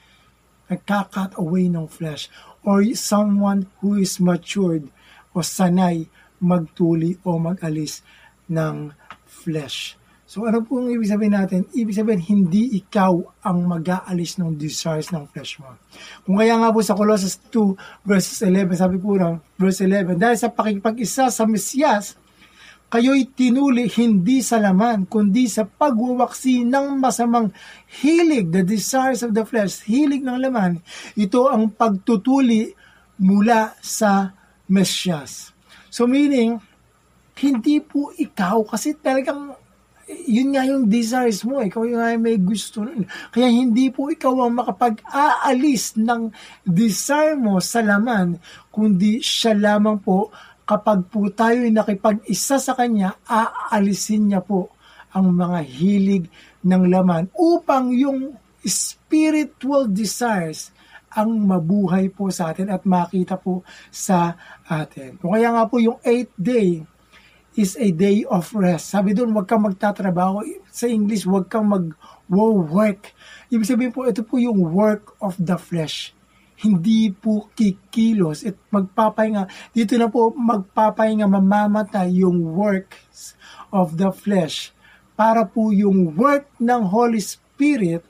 nagka-cut 0.71 1.37
away 1.37 1.69
ng 1.69 1.85
flesh 1.89 2.29
or 2.65 2.81
someone 2.97 3.69
who 3.79 3.99
is 4.01 4.17
matured 4.17 4.89
o 5.35 5.45
sanay 5.45 6.09
magtuli 6.41 7.19
o 7.23 7.37
magalis 7.37 8.01
ng 8.49 8.93
flesh. 9.25 9.99
So 10.25 10.49
ano 10.49 10.65
po 10.65 10.81
ibig 10.89 11.05
sabihin 11.05 11.37
natin? 11.37 11.69
Ibig 11.69 11.95
sabihin, 11.95 12.21
hindi 12.25 12.81
ikaw 12.81 13.13
ang 13.45 13.69
mag-aalis 13.69 14.41
ng 14.41 14.57
desires 14.57 15.13
ng 15.13 15.29
flesh 15.29 15.61
mo. 15.61 15.77
Kung 16.25 16.41
kaya 16.41 16.57
nga 16.57 16.73
po 16.73 16.81
sa 16.81 16.97
Colossus 16.97 17.37
2 17.53 18.03
verses 18.03 18.41
11, 18.41 18.73
sabi 18.73 18.97
po 18.97 19.13
ng 19.15 19.37
verse 19.55 19.85
11, 19.85 20.17
dahil 20.17 20.35
sa 20.35 20.49
pakikipag-isa 20.49 21.29
sa 21.29 21.43
Mesiyas, 21.45 22.17
kayo'y 22.89 23.33
tinuli 23.33 23.89
hindi 23.91 24.39
sa 24.45 24.61
laman, 24.61 25.09
kundi 25.09 25.49
sa 25.49 25.65
pagwawaksi 25.65 26.63
ng 26.63 27.01
masamang 27.01 27.51
hilig, 28.01 28.53
the 28.53 28.63
desires 28.63 29.25
of 29.25 29.33
the 29.33 29.43
flesh, 29.43 29.83
hilig 29.83 30.21
ng 30.23 30.39
laman. 30.39 30.79
Ito 31.17 31.49
ang 31.51 31.73
pagtutuli 31.73 32.71
mula 33.19 33.75
sa 33.81 34.31
Mesyas. 34.65 35.53
So 35.89 36.07
meaning, 36.09 36.57
hindi 37.39 37.83
po 37.83 38.15
ikaw, 38.15 38.63
kasi 38.63 38.95
talagang 38.95 39.55
yun 40.05 40.53
nga 40.53 40.61
yung 40.61 40.85
desires 40.85 41.41
mo, 41.41 41.65
ikaw 41.65 41.81
yung 41.81 41.97
nga 41.97 42.13
may 42.15 42.37
gusto 42.37 42.85
nun. 42.85 43.09
Kaya 43.33 43.49
hindi 43.49 43.89
po 43.89 44.13
ikaw 44.13 44.45
ang 44.45 44.61
makapag-aalis 44.61 45.97
ng 45.97 46.29
desire 46.61 47.33
mo 47.33 47.57
sa 47.57 47.81
laman, 47.81 48.37
kundi 48.69 49.17
siya 49.19 49.57
lamang 49.57 49.97
po 49.97 50.29
kapag 50.65 51.05
po 51.13 51.29
tayo 51.29 51.61
ay 51.61 51.71
nakipag-isa 51.71 52.57
sa 52.57 52.73
Kanya, 52.73 53.13
aalisin 53.29 54.33
niya 54.33 54.41
po 54.41 54.73
ang 55.13 55.31
mga 55.31 55.61
hilig 55.63 56.25
ng 56.65 56.83
laman 56.89 57.29
upang 57.37 57.93
yung 57.93 58.35
spiritual 58.65 59.87
desires 59.87 60.73
ang 61.15 61.31
mabuhay 61.31 62.11
po 62.11 62.27
sa 62.33 62.51
atin 62.51 62.67
at 62.67 62.83
makita 62.83 63.39
po 63.39 63.63
sa 63.87 64.35
atin. 64.67 65.15
Kaya 65.21 65.53
nga 65.53 65.63
po 65.69 65.79
yung 65.79 66.01
8th 66.03 66.35
day 66.35 66.83
is 67.55 67.79
a 67.79 67.87
day 67.95 68.27
of 68.27 68.51
rest. 68.51 68.91
Sabi 68.91 69.15
doon, 69.15 69.31
huwag 69.31 69.47
kang 69.47 69.63
magtatrabaho. 69.63 70.43
Sa 70.67 70.91
English, 70.91 71.23
huwag 71.23 71.47
kang 71.47 71.71
mag-work. 71.71 73.15
Ibig 73.47 73.63
sabihin 73.63 73.95
po, 73.95 74.03
ito 74.03 74.27
po 74.27 74.35
yung 74.35 74.59
work 74.75 75.15
of 75.23 75.39
the 75.39 75.55
flesh 75.55 76.11
hindi 76.61 77.11
po 77.11 77.51
kikilos 77.51 78.47
at 78.47 78.55
magpapahinga. 78.71 79.49
Dito 79.75 79.99
na 79.99 80.07
po 80.07 80.31
magpapahinga, 80.31 81.27
mamamatay 81.27 82.23
yung 82.23 82.55
works 82.55 83.35
of 83.71 83.99
the 83.99 84.11
flesh 84.11 84.71
para 85.15 85.47
po 85.47 85.71
yung 85.71 86.15
work 86.15 86.47
ng 86.59 86.81
Holy 86.91 87.19
Spirit 87.19 88.03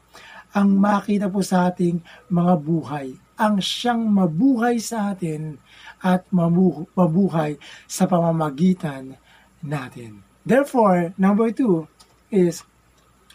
ang 0.55 0.77
makita 0.77 1.27
po 1.27 1.43
sa 1.43 1.69
ating 1.69 1.99
mga 2.31 2.53
buhay. 2.63 3.07
Ang 3.35 3.59
siyang 3.59 4.07
mabuhay 4.07 4.79
sa 4.79 5.11
atin 5.11 5.59
at 5.99 6.23
mabuhay 6.31 7.59
sa 7.83 8.07
pamamagitan 8.07 9.19
natin. 9.59 10.23
Therefore, 10.47 11.11
number 11.19 11.51
two 11.51 11.91
is 12.31 12.63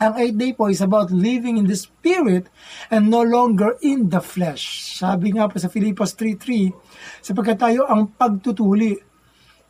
ang 0.01 0.17
8 0.17 0.33
day 0.33 0.57
po 0.57 0.73
is 0.73 0.81
about 0.81 1.13
living 1.13 1.61
in 1.61 1.69
the 1.69 1.77
spirit 1.77 2.49
and 2.89 3.13
no 3.13 3.21
longer 3.21 3.77
in 3.85 4.09
the 4.09 4.25
flesh. 4.25 4.97
Sabi 4.97 5.37
nga 5.37 5.45
po 5.45 5.61
sa 5.61 5.69
Philippos 5.69 6.17
3.3, 6.17 6.73
sapagkat 7.21 7.61
tayo 7.61 7.85
ang 7.85 8.09
pagtutuli 8.09 8.97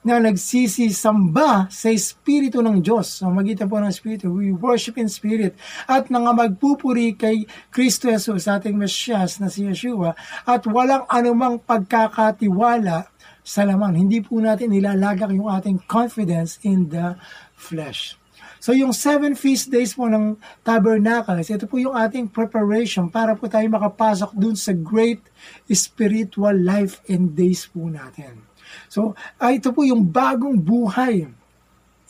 na 0.01 0.17
nagsisisamba 0.17 1.69
sa 1.69 1.93
Espiritu 1.93 2.63
ng 2.65 2.81
Diyos. 2.81 3.21
So, 3.21 3.29
magitan 3.29 3.69
po 3.69 3.77
ng 3.83 3.91
Espiritu, 3.91 4.33
we 4.33 4.55
worship 4.55 4.97
in 4.97 5.11
Spirit. 5.11 5.59
At 5.85 6.09
nga 6.09 6.33
magpupuri 6.33 7.19
kay 7.19 7.45
Kristo 7.69 8.09
Jesus, 8.09 8.49
ating 8.49 8.79
Mesyas 8.79 9.43
na 9.43 9.53
si 9.53 9.67
Yeshua, 9.67 10.17
at 10.47 10.63
walang 10.65 11.05
anumang 11.11 11.61
pagkakatiwala 11.61 13.13
sa 13.45 13.67
laman. 13.67 13.99
Hindi 13.99 14.23
po 14.25 14.41
natin 14.41 14.73
nilalagak 14.73 15.35
yung 15.35 15.51
ating 15.53 15.85
confidence 15.85 16.63
in 16.65 16.89
the 16.89 17.19
flesh. 17.53 18.20
So 18.61 18.77
yung 18.77 18.93
seven 18.93 19.33
feast 19.33 19.73
days 19.73 19.97
po 19.97 20.05
ng 20.05 20.37
Tabernacles, 20.61 21.49
ito 21.49 21.65
po 21.65 21.81
yung 21.81 21.97
ating 21.97 22.29
preparation 22.29 23.09
para 23.09 23.33
po 23.33 23.49
tayo 23.49 23.65
makapasok 23.73 24.37
dun 24.37 24.53
sa 24.53 24.77
great 24.77 25.25
spiritual 25.73 26.53
life 26.53 27.01
and 27.09 27.33
days 27.33 27.65
po 27.65 27.89
natin. 27.89 28.45
So, 28.87 29.17
ah, 29.41 29.51
ito 29.51 29.73
po 29.73 29.83
yung 29.83 30.07
bagong 30.07 30.61
buhay 30.61 31.27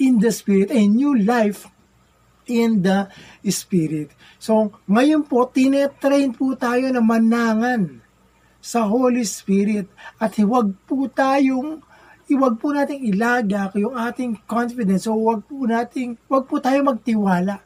in 0.02 0.18
the 0.18 0.34
Spirit, 0.34 0.74
a 0.74 0.82
new 0.84 1.14
life 1.14 1.70
in 2.50 2.82
the 2.82 3.06
Spirit. 3.46 4.10
So, 4.42 4.74
ngayon 4.90 5.30
po, 5.30 5.46
tinetrain 5.48 6.34
po 6.34 6.58
tayo 6.58 6.90
na 6.90 7.00
manangan 7.00 8.02
sa 8.60 8.84
Holy 8.84 9.24
Spirit 9.24 9.88
at 10.20 10.36
huwag 10.42 10.74
po 10.84 11.08
tayong 11.08 11.80
iwag 12.30 12.56
po 12.62 12.70
nating 12.70 13.02
ilagak 13.10 13.74
yung 13.76 13.98
ating 13.98 14.38
confidence 14.46 15.10
o 15.10 15.18
wag 15.18 15.42
po 15.44 15.66
nating 15.66 16.14
wag 16.30 16.46
po 16.46 16.62
tayo 16.62 16.80
magtiwala 16.86 17.58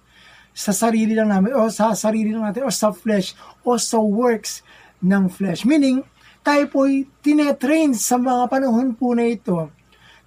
sa 0.54 0.70
sarili 0.70 1.12
lang 1.12 1.28
namin 1.28 1.52
o 1.52 1.66
sa 1.68 1.92
sarili 1.92 2.30
lang 2.30 2.48
natin 2.48 2.64
o 2.64 2.70
sa 2.70 2.94
flesh 2.94 3.34
o 3.66 3.74
sa 3.76 3.98
works 3.98 4.62
ng 5.02 5.26
flesh. 5.28 5.66
Meaning, 5.66 6.06
tayo 6.46 6.64
po'y 6.70 7.10
tinetrain 7.20 7.92
sa 7.92 8.16
mga 8.16 8.46
panahon 8.46 8.94
po 8.94 9.12
na 9.12 9.26
ito 9.26 9.68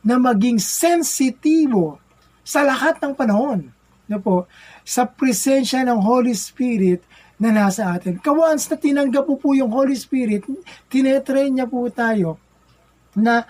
na 0.03 0.19
maging 0.19 0.59
sensitibo 0.59 1.97
sa 2.43 2.67
lahat 2.67 2.99
ng 2.99 3.15
panahon. 3.15 3.71
Na 4.07 4.19
po, 4.19 4.47
sa 4.83 5.03
presensya 5.07 5.83
ng 5.83 5.99
Holy 5.99 6.35
Spirit 6.35 7.03
na 7.37 7.51
nasa 7.53 7.93
atin. 7.93 8.17
Kawans 8.17 8.65
na 8.67 8.75
tinanggap 8.75 9.23
po 9.27 9.37
po 9.37 9.53
yung 9.53 9.71
Holy 9.71 9.95
Spirit, 9.95 10.43
tinetrain 10.89 11.53
niya 11.53 11.67
po 11.69 11.85
tayo 11.91 12.41
na 13.13 13.45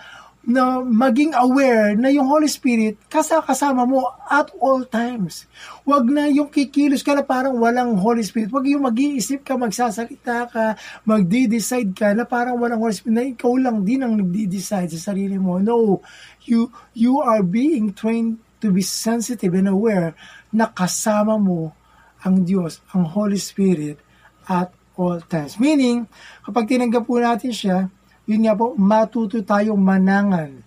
na 0.48 0.80
maging 0.80 1.36
aware 1.36 1.92
na 1.98 2.08
yung 2.08 2.24
Holy 2.24 2.48
Spirit 2.48 2.96
kasama 3.12 3.84
mo 3.84 4.08
at 4.30 4.48
all 4.62 4.86
times. 4.88 5.44
Huwag 5.84 6.08
na 6.08 6.30
yung 6.30 6.48
kikilos 6.48 7.04
ka 7.04 7.12
na 7.12 7.26
parang 7.26 7.58
walang 7.60 7.98
Holy 8.00 8.24
Spirit. 8.24 8.48
Huwag 8.48 8.64
yung 8.70 8.88
mag-iisip 8.88 9.44
ka, 9.44 9.60
magsasalita 9.60 10.48
ka, 10.48 10.64
magdi-decide 11.04 11.92
ka 11.92 12.16
na 12.16 12.24
parang 12.24 12.56
walang 12.56 12.80
Holy 12.80 12.96
Spirit 12.96 13.16
na 13.18 13.26
ikaw 13.28 13.52
lang 13.60 13.84
din 13.84 14.00
ang 14.00 14.16
nagdi-decide 14.16 14.88
sa 14.96 15.12
sarili 15.12 15.36
mo. 15.36 15.60
No, 15.60 16.00
you, 16.48 16.72
you 16.96 17.20
are 17.20 17.44
being 17.44 17.92
trained 17.92 18.40
to 18.64 18.72
be 18.72 18.80
sensitive 18.80 19.52
and 19.52 19.68
aware 19.68 20.16
na 20.48 20.70
kasama 20.72 21.36
mo 21.36 21.76
ang 22.24 22.42
Diyos, 22.42 22.80
ang 22.96 23.04
Holy 23.04 23.38
Spirit 23.38 24.00
at 24.48 24.72
all 24.98 25.22
times. 25.22 25.60
Meaning, 25.60 26.08
kapag 26.42 26.66
tinanggap 26.66 27.06
po 27.06 27.20
natin 27.22 27.54
siya, 27.54 27.86
yun 28.28 28.44
nga 28.44 28.52
po, 28.52 28.76
matuto 28.76 29.40
tayong 29.40 29.80
manangan 29.80 30.60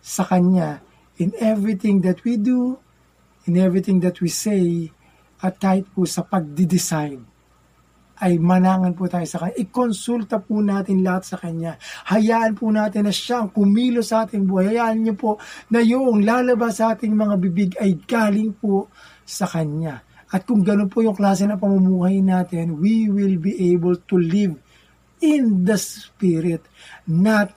sa 0.00 0.24
Kanya 0.24 0.80
in 1.20 1.36
everything 1.36 2.00
that 2.00 2.24
we 2.24 2.40
do, 2.40 2.80
in 3.44 3.60
everything 3.60 4.00
that 4.00 4.16
we 4.24 4.32
say, 4.32 4.88
at 5.44 5.60
kahit 5.60 5.84
po 5.92 6.08
sa 6.08 6.24
pagdi-decide 6.24 7.20
ay 8.18 8.34
manangan 8.42 8.98
po 8.98 9.06
tayo 9.06 9.22
sa 9.30 9.46
Kanya. 9.46 9.60
Ikonsulta 9.62 10.42
po 10.42 10.58
natin 10.58 11.06
lahat 11.06 11.22
sa 11.28 11.36
Kanya. 11.38 11.78
Hayaan 12.10 12.58
po 12.58 12.72
natin 12.72 13.06
na 13.06 13.14
siya 13.14 13.46
ang 13.46 13.54
kumilo 13.54 14.02
sa 14.02 14.26
ating 14.26 14.42
buhay. 14.42 14.74
Hayaan 14.74 15.06
niyo 15.06 15.14
po 15.14 15.30
na 15.70 15.78
yung 15.84 16.26
lalabas 16.26 16.82
sa 16.82 16.96
ating 16.96 17.14
mga 17.14 17.34
bibig 17.38 17.70
ay 17.78 17.94
galing 18.02 18.50
po 18.58 18.90
sa 19.22 19.46
Kanya. 19.46 20.02
At 20.28 20.44
kung 20.44 20.66
gano'n 20.66 20.90
po 20.90 21.00
yung 21.00 21.16
klase 21.16 21.46
ng 21.46 21.56
pamumuhay 21.56 22.20
natin, 22.20 22.76
we 22.82 23.08
will 23.08 23.38
be 23.38 23.72
able 23.72 23.96
to 23.96 24.18
live 24.18 24.58
in 25.20 25.64
the 25.64 25.78
Spirit, 25.78 26.62
not 27.06 27.52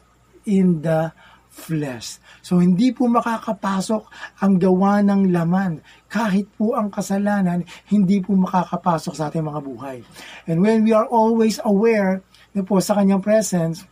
in 0.45 0.81
the 0.81 1.13
flesh. 1.51 2.17
So, 2.39 2.63
hindi 2.63 2.95
po 2.95 3.05
makakapasok 3.11 4.07
ang 4.41 4.57
gawa 4.57 5.03
ng 5.03 5.29
laman. 5.29 5.83
Kahit 6.07 6.47
po 6.55 6.73
ang 6.79 6.89
kasalanan, 6.89 7.67
hindi 7.91 8.23
po 8.23 8.33
makakapasok 8.33 9.13
sa 9.13 9.27
ating 9.29 9.45
mga 9.45 9.61
buhay. 9.61 9.97
And 10.47 10.63
when 10.63 10.87
we 10.87 10.95
are 10.95 11.05
always 11.05 11.59
aware 11.61 12.23
na 12.55 12.63
po 12.63 12.79
sa 12.79 12.97
kanyang 12.97 13.21
presence, 13.21 13.83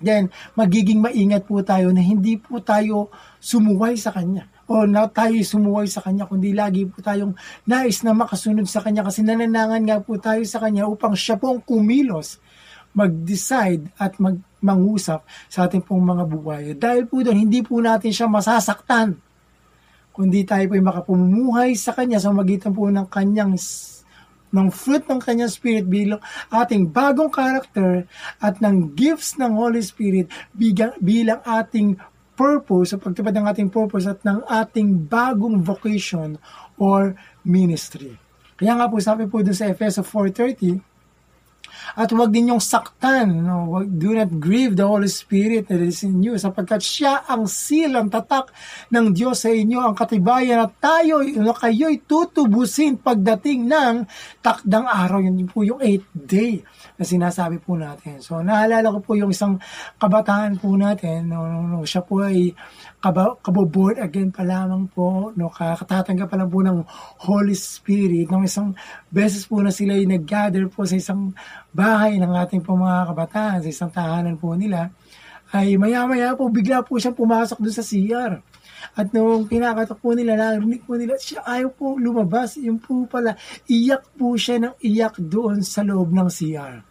then 0.00 0.32
magiging 0.56 0.98
maingat 0.98 1.44
po 1.44 1.60
tayo 1.60 1.92
na 1.92 2.00
hindi 2.00 2.40
po 2.40 2.58
tayo 2.64 3.12
sumuway 3.38 3.94
sa 4.00 4.10
kanya 4.10 4.48
o 4.64 4.88
na 4.88 5.04
tayo 5.12 5.36
sumuway 5.44 5.84
sa 5.84 6.00
kanya 6.00 6.24
kundi 6.24 6.56
lagi 6.56 6.88
po 6.88 7.04
tayong 7.04 7.36
nais 7.68 8.00
na 8.00 8.16
makasunod 8.16 8.64
sa 8.64 8.80
kanya 8.80 9.04
kasi 9.04 9.20
nananangan 9.20 9.84
nga 9.84 9.98
po 10.00 10.16
tayo 10.16 10.40
sa 10.48 10.56
kanya 10.56 10.88
upang 10.88 11.12
siya 11.12 11.36
pong 11.36 11.60
kumilos 11.60 12.40
mag-decide 12.94 13.90
at 13.96 14.18
mag 14.18 14.38
mangusap 14.60 15.24
sa 15.48 15.64
ating 15.64 15.80
pong 15.80 16.04
mga 16.04 16.24
buhay. 16.28 16.62
Dahil 16.76 17.08
po 17.08 17.24
doon, 17.24 17.48
hindi 17.48 17.64
po 17.64 17.80
natin 17.80 18.12
siya 18.12 18.28
masasaktan. 18.28 19.16
Kundi 20.12 20.44
tayo 20.44 20.68
po 20.68 20.76
ay 20.76 20.84
makapumumuhay 20.84 21.70
sa 21.80 21.96
Kanya 21.96 22.20
sa 22.20 22.28
magitan 22.28 22.76
po 22.76 22.84
ng 22.92 23.08
Kanyang 23.08 23.56
ng 24.50 24.68
fruit 24.68 25.06
ng 25.06 25.16
Kanyang 25.22 25.48
Spirit 25.48 25.86
bilang 25.86 26.20
ating 26.50 26.90
bagong 26.90 27.30
character 27.30 28.04
at 28.42 28.58
ng 28.58 28.92
gifts 28.98 29.38
ng 29.38 29.54
Holy 29.54 29.80
Spirit 29.80 30.28
bilang, 30.52 30.92
bilang 30.98 31.40
ating 31.46 31.96
purpose, 32.34 32.92
sa 32.92 32.98
pagtupad 32.98 33.36
ng 33.36 33.46
ating 33.46 33.68
purpose 33.68 34.08
at 34.10 34.20
ng 34.26 34.42
ating 34.48 35.06
bagong 35.06 35.62
vocation 35.62 36.40
or 36.80 37.14
ministry. 37.46 38.16
Kaya 38.58 38.76
nga 38.76 38.88
po 38.88 38.96
sabi 39.00 39.24
po 39.28 39.40
dun 39.40 39.56
sa 39.56 39.68
Efeso 39.68 40.00
4.30, 40.04 40.89
at 41.96 42.08
huwag 42.14 42.30
din 42.30 42.54
yung 42.54 42.62
saktan. 42.62 43.46
No? 43.46 43.82
Do 43.86 44.14
not 44.14 44.30
grieve 44.38 44.78
the 44.78 44.86
Holy 44.86 45.10
Spirit 45.10 45.70
that 45.70 45.82
is 45.82 46.02
in 46.06 46.22
you 46.22 46.38
sapagkat 46.38 46.82
siya 46.82 47.26
ang 47.26 47.46
seal, 47.50 47.94
ang 47.96 48.10
tatak 48.12 48.52
ng 48.90 49.14
Diyos 49.14 49.42
sa 49.42 49.50
inyo, 49.50 49.78
ang 49.80 49.94
katibayan 49.96 50.62
at 50.62 50.72
tayo, 50.78 51.22
no, 51.22 51.54
kayo'y 51.56 52.04
tutubusin 52.04 53.00
pagdating 53.00 53.66
ng 53.66 53.94
takdang 54.44 54.86
araw. 54.86 55.22
Yun 55.22 55.48
po 55.50 55.66
yung 55.66 55.80
8th 55.80 56.08
day 56.14 56.62
na 57.00 57.04
sinasabi 57.08 57.62
po 57.62 57.80
natin. 57.80 58.20
So, 58.20 58.44
naalala 58.44 58.92
ko 58.92 58.98
po 59.00 59.16
yung 59.16 59.32
isang 59.32 59.56
kabataan 59.96 60.60
po 60.60 60.76
natin, 60.76 61.32
no, 61.32 61.48
no, 61.48 61.64
no 61.64 61.78
siya 61.82 62.04
po 62.04 62.20
ay 62.20 62.52
kaboboard 63.00 63.96
again 63.96 64.28
pa 64.28 64.44
lamang 64.44 64.84
po, 64.92 65.32
no, 65.32 65.48
katatanggap 65.48 66.28
pa 66.28 66.36
lang 66.36 66.52
po 66.52 66.60
ng 66.60 66.84
Holy 67.24 67.56
Spirit, 67.56 68.28
nung 68.28 68.44
isang 68.44 68.76
beses 69.08 69.48
po 69.48 69.64
na 69.64 69.72
sila 69.72 69.96
ay 69.96 70.04
nag-gather 70.04 70.68
po 70.68 70.84
sa 70.84 71.00
isang 71.00 71.32
bahay 71.72 72.20
ng 72.20 72.28
ating 72.28 72.60
po 72.60 72.76
mga 72.76 73.08
kabataan, 73.08 73.58
sa 73.64 73.68
isang 73.72 73.90
tahanan 73.90 74.36
po 74.36 74.52
nila, 74.52 74.92
ay 75.50 75.74
maya-maya 75.80 76.36
po, 76.38 76.46
bigla 76.52 76.84
po 76.84 77.00
siyang 77.00 77.16
pumasok 77.16 77.58
doon 77.58 77.74
sa 77.74 77.82
CR. 77.82 78.32
At 78.96 79.10
nung 79.16 79.48
pinakatok 79.50 79.98
po 79.98 80.14
nila, 80.14 80.38
narinig 80.38 80.84
po 80.86 80.94
nila, 80.94 81.18
siya 81.18 81.42
ayaw 81.44 81.74
po 81.74 81.98
lumabas. 81.98 82.56
Yung 82.60 82.78
po 82.78 83.04
pala, 83.08 83.34
iyak 83.66 84.14
po 84.14 84.38
siya 84.38 84.62
ng 84.62 84.74
iyak 84.78 85.18
doon 85.20 85.60
sa 85.60 85.82
loob 85.82 86.14
ng 86.14 86.28
CR. 86.30 86.89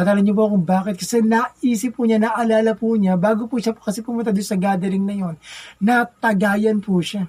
At 0.00 0.08
alam 0.08 0.24
niyo 0.24 0.32
po 0.32 0.48
kung 0.48 0.64
bakit? 0.64 0.96
Kasi 0.96 1.20
naisip 1.20 2.00
po 2.00 2.08
niya, 2.08 2.16
naalala 2.16 2.72
po 2.72 2.96
niya, 2.96 3.20
bago 3.20 3.44
po 3.44 3.60
siya 3.60 3.76
kasi 3.76 4.00
pumunta 4.00 4.32
doon 4.32 4.48
sa 4.48 4.56
gathering 4.56 5.04
na 5.04 5.12
yon, 5.12 5.34
natagayan 5.76 6.80
po 6.80 7.04
siya. 7.04 7.28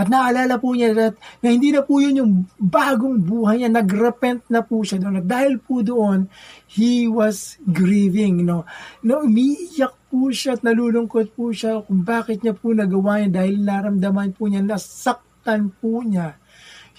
At 0.00 0.08
naalala 0.08 0.56
po 0.56 0.72
niya 0.72 0.96
na, 0.96 1.06
na 1.44 1.48
hindi 1.52 1.68
na 1.68 1.84
po 1.84 2.00
yun 2.00 2.16
yung 2.16 2.32
bagong 2.56 3.20
buhay 3.20 3.60
niya. 3.60 3.68
Nagrepent 3.68 4.48
na 4.48 4.64
po 4.64 4.80
siya 4.80 4.96
doon. 5.04 5.20
At 5.20 5.26
dahil 5.28 5.60
po 5.60 5.84
doon, 5.84 6.32
he 6.64 7.04
was 7.04 7.60
grieving. 7.60 8.48
No? 8.48 8.64
No, 9.04 9.20
umiiyak 9.28 9.92
po 10.08 10.32
siya 10.32 10.56
at 10.56 10.64
nalulungkot 10.64 11.36
po 11.36 11.52
siya 11.52 11.84
kung 11.84 12.08
bakit 12.08 12.40
niya 12.40 12.56
po 12.56 12.72
nagawa 12.72 13.20
niya 13.20 13.44
dahil 13.44 13.60
naramdaman 13.60 14.32
po 14.32 14.48
niya, 14.48 14.64
nasaktan 14.64 15.68
po 15.76 16.00
niya 16.00 16.40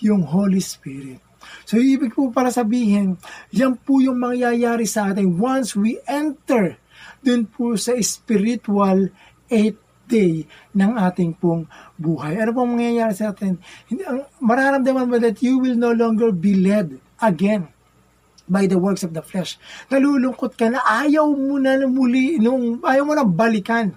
yung 0.05 0.21
Holy 0.21 0.61
Spirit. 0.61 1.22
So, 1.63 1.79
ibig 1.79 2.15
po 2.15 2.29
para 2.29 2.51
sabihin, 2.51 3.15
yan 3.51 3.79
po 3.79 4.03
yung 4.03 4.19
mangyayari 4.19 4.83
sa 4.87 5.11
atin 5.11 5.39
once 5.39 5.75
we 5.75 5.99
enter 6.07 6.75
dun 7.23 7.47
po 7.47 7.79
sa 7.79 7.95
spiritual 8.03 9.11
eighth 9.47 9.79
day 10.07 10.43
ng 10.75 10.91
ating 10.99 11.39
pong 11.39 11.65
buhay. 11.95 12.35
Ano 12.37 12.51
pong 12.51 12.75
mangyayari 12.75 13.15
sa 13.15 13.31
atin? 13.31 13.57
Mararamdaman 14.43 15.07
mo 15.07 15.15
that 15.17 15.39
you 15.39 15.57
will 15.59 15.79
no 15.79 15.95
longer 15.95 16.35
be 16.35 16.59
led 16.59 16.99
again 17.23 17.71
by 18.43 18.67
the 18.67 18.75
works 18.75 19.07
of 19.07 19.15
the 19.15 19.23
flesh. 19.23 19.55
Nalulungkot 19.87 20.59
ka 20.59 20.67
na 20.67 20.83
ayaw 20.83 21.31
mo 21.31 21.55
na 21.55 21.79
muli, 21.87 22.35
nung, 22.43 22.83
ayaw 22.83 23.07
mo 23.07 23.13
na 23.15 23.23
balikan 23.23 23.95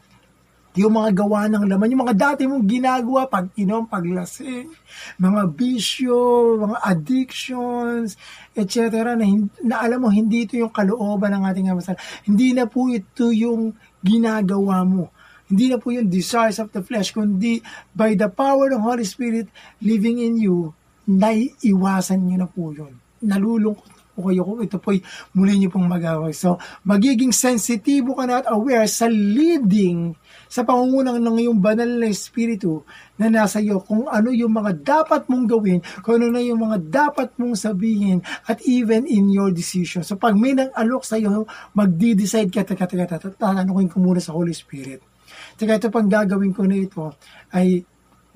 yung 0.76 0.92
mga 0.92 1.10
gawa 1.16 1.48
ng 1.48 1.64
laman, 1.64 1.92
yung 1.96 2.04
mga 2.04 2.16
dati 2.16 2.44
mong 2.44 2.68
ginagawa, 2.68 3.24
pag 3.24 3.48
inom, 3.56 3.88
paglasing, 3.88 4.68
mga 5.16 5.42
bisyo, 5.56 6.20
mga 6.60 6.78
addictions, 6.84 8.20
etc. 8.52 9.16
Na, 9.16 9.24
na 9.64 9.76
alam 9.80 10.04
mo, 10.04 10.12
hindi 10.12 10.44
ito 10.44 10.60
yung 10.60 10.70
kalooban 10.70 11.32
ng 11.32 11.44
ating 11.48 11.72
amasal. 11.72 11.96
Hindi 12.28 12.52
na 12.52 12.68
po 12.68 12.92
ito 12.92 13.32
yung 13.32 13.72
ginagawa 14.04 14.84
mo. 14.84 15.08
Hindi 15.48 15.72
na 15.72 15.80
po 15.80 15.94
yung 15.94 16.12
desires 16.12 16.60
of 16.60 16.68
the 16.76 16.84
flesh, 16.84 17.16
kundi 17.16 17.64
by 17.96 18.12
the 18.12 18.28
power 18.28 18.68
ng 18.68 18.82
Holy 18.84 19.06
Spirit 19.08 19.48
living 19.80 20.20
in 20.20 20.36
you, 20.36 20.76
naiiwasan 21.08 22.20
nyo 22.20 22.36
na 22.44 22.48
po 22.50 22.74
yun. 22.74 23.00
Nalulungkot 23.24 23.95
po 24.16 24.32
kayo 24.32 24.40
kung 24.48 24.64
ito 24.64 24.80
po'y 24.80 25.04
muli 25.36 25.60
niyo 25.60 25.68
pong 25.68 25.84
magagawa. 25.84 26.32
So, 26.32 26.56
magiging 26.88 27.36
sensitibo 27.36 28.16
ka 28.16 28.24
na 28.24 28.40
at 28.40 28.48
aware 28.48 28.88
sa 28.88 29.12
leading 29.12 30.16
sa 30.48 30.64
pangungunan 30.64 31.20
ng 31.20 31.36
iyong 31.44 31.60
banal 31.60 32.00
na 32.00 32.08
espiritu 32.08 32.80
na 33.20 33.28
nasa 33.28 33.60
iyo 33.60 33.84
kung 33.84 34.08
ano 34.08 34.32
yung 34.32 34.56
mga 34.56 34.72
dapat 34.80 35.28
mong 35.28 35.44
gawin, 35.44 35.80
kung 36.00 36.22
ano 36.22 36.32
na 36.32 36.40
yung 36.40 36.64
mga 36.64 36.78
dapat 36.88 37.36
mong 37.36 37.60
sabihin 37.60 38.24
at 38.48 38.64
even 38.64 39.04
in 39.04 39.28
your 39.28 39.52
decision. 39.52 40.00
So 40.00 40.16
pag 40.16 40.32
may 40.32 40.56
nang 40.56 40.72
alok 40.72 41.04
sa 41.04 41.20
iyo, 41.20 41.44
magdi-decide 41.76 42.48
ka, 42.48 42.64
teka, 42.64 42.88
teka, 42.88 43.04
teka, 43.04 43.36
tatanungin 43.36 43.92
ko 43.92 44.00
muna 44.00 44.22
sa 44.22 44.32
Holy 44.32 44.56
Spirit. 44.56 45.04
Teka, 45.60 45.76
ito 45.76 45.88
pang 45.92 46.08
gagawin 46.08 46.54
ko 46.54 46.64
na 46.64 46.76
ito 46.78 47.12
ay 47.52 47.82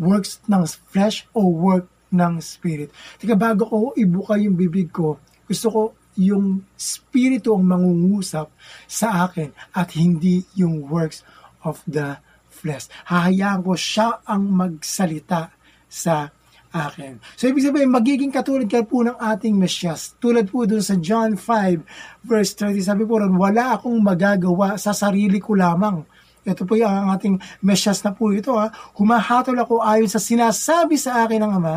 works 0.00 0.40
ng 0.48 0.64
flesh 0.90 1.28
o 1.36 1.46
work 1.46 1.86
ng 2.10 2.42
spirit. 2.42 2.90
Teka, 3.22 3.38
bago 3.38 3.62
ko 3.68 3.76
ibuka 3.94 4.34
yung 4.40 4.58
bibig 4.58 4.90
ko, 4.90 5.22
gusto 5.50 5.66
ko 5.66 5.82
yung 6.14 6.62
spirito 6.78 7.58
ang 7.58 7.66
mangungusap 7.66 8.54
sa 8.86 9.26
akin 9.26 9.50
at 9.74 9.98
hindi 9.98 10.46
yung 10.54 10.86
works 10.86 11.26
of 11.66 11.82
the 11.90 12.22
flesh. 12.46 12.86
Hahayaan 13.10 13.66
ko 13.66 13.74
siya 13.74 14.22
ang 14.22 14.46
magsalita 14.46 15.50
sa 15.90 16.30
akin. 16.70 17.18
So, 17.34 17.50
ibig 17.50 17.66
sabihin, 17.66 17.90
magiging 17.90 18.30
katulad 18.30 18.70
ka 18.70 18.86
po 18.86 19.02
ng 19.02 19.18
ating 19.18 19.58
Mesyas. 19.58 20.14
Tulad 20.22 20.46
po 20.46 20.62
dun 20.70 20.82
sa 20.82 20.94
John 21.02 21.34
5, 21.34 22.22
verse 22.22 22.54
30, 22.54 22.86
sabi 22.86 23.02
po 23.02 23.18
ron, 23.18 23.34
wala 23.34 23.74
akong 23.74 23.98
magagawa 23.98 24.78
sa 24.78 24.94
sarili 24.94 25.42
ko 25.42 25.58
lamang. 25.58 26.06
Ito 26.46 26.62
po 26.64 26.78
yung 26.78 27.10
ating 27.10 27.42
Mesyas 27.60 28.00
na 28.06 28.14
po 28.14 28.30
ito. 28.30 28.54
Ha. 28.54 28.70
Humahatol 28.96 29.58
ako 29.58 29.82
ayon 29.82 30.08
sa 30.08 30.22
sinasabi 30.22 30.94
sa 30.94 31.26
akin 31.26 31.42
ng 31.42 31.52
Ama, 31.58 31.76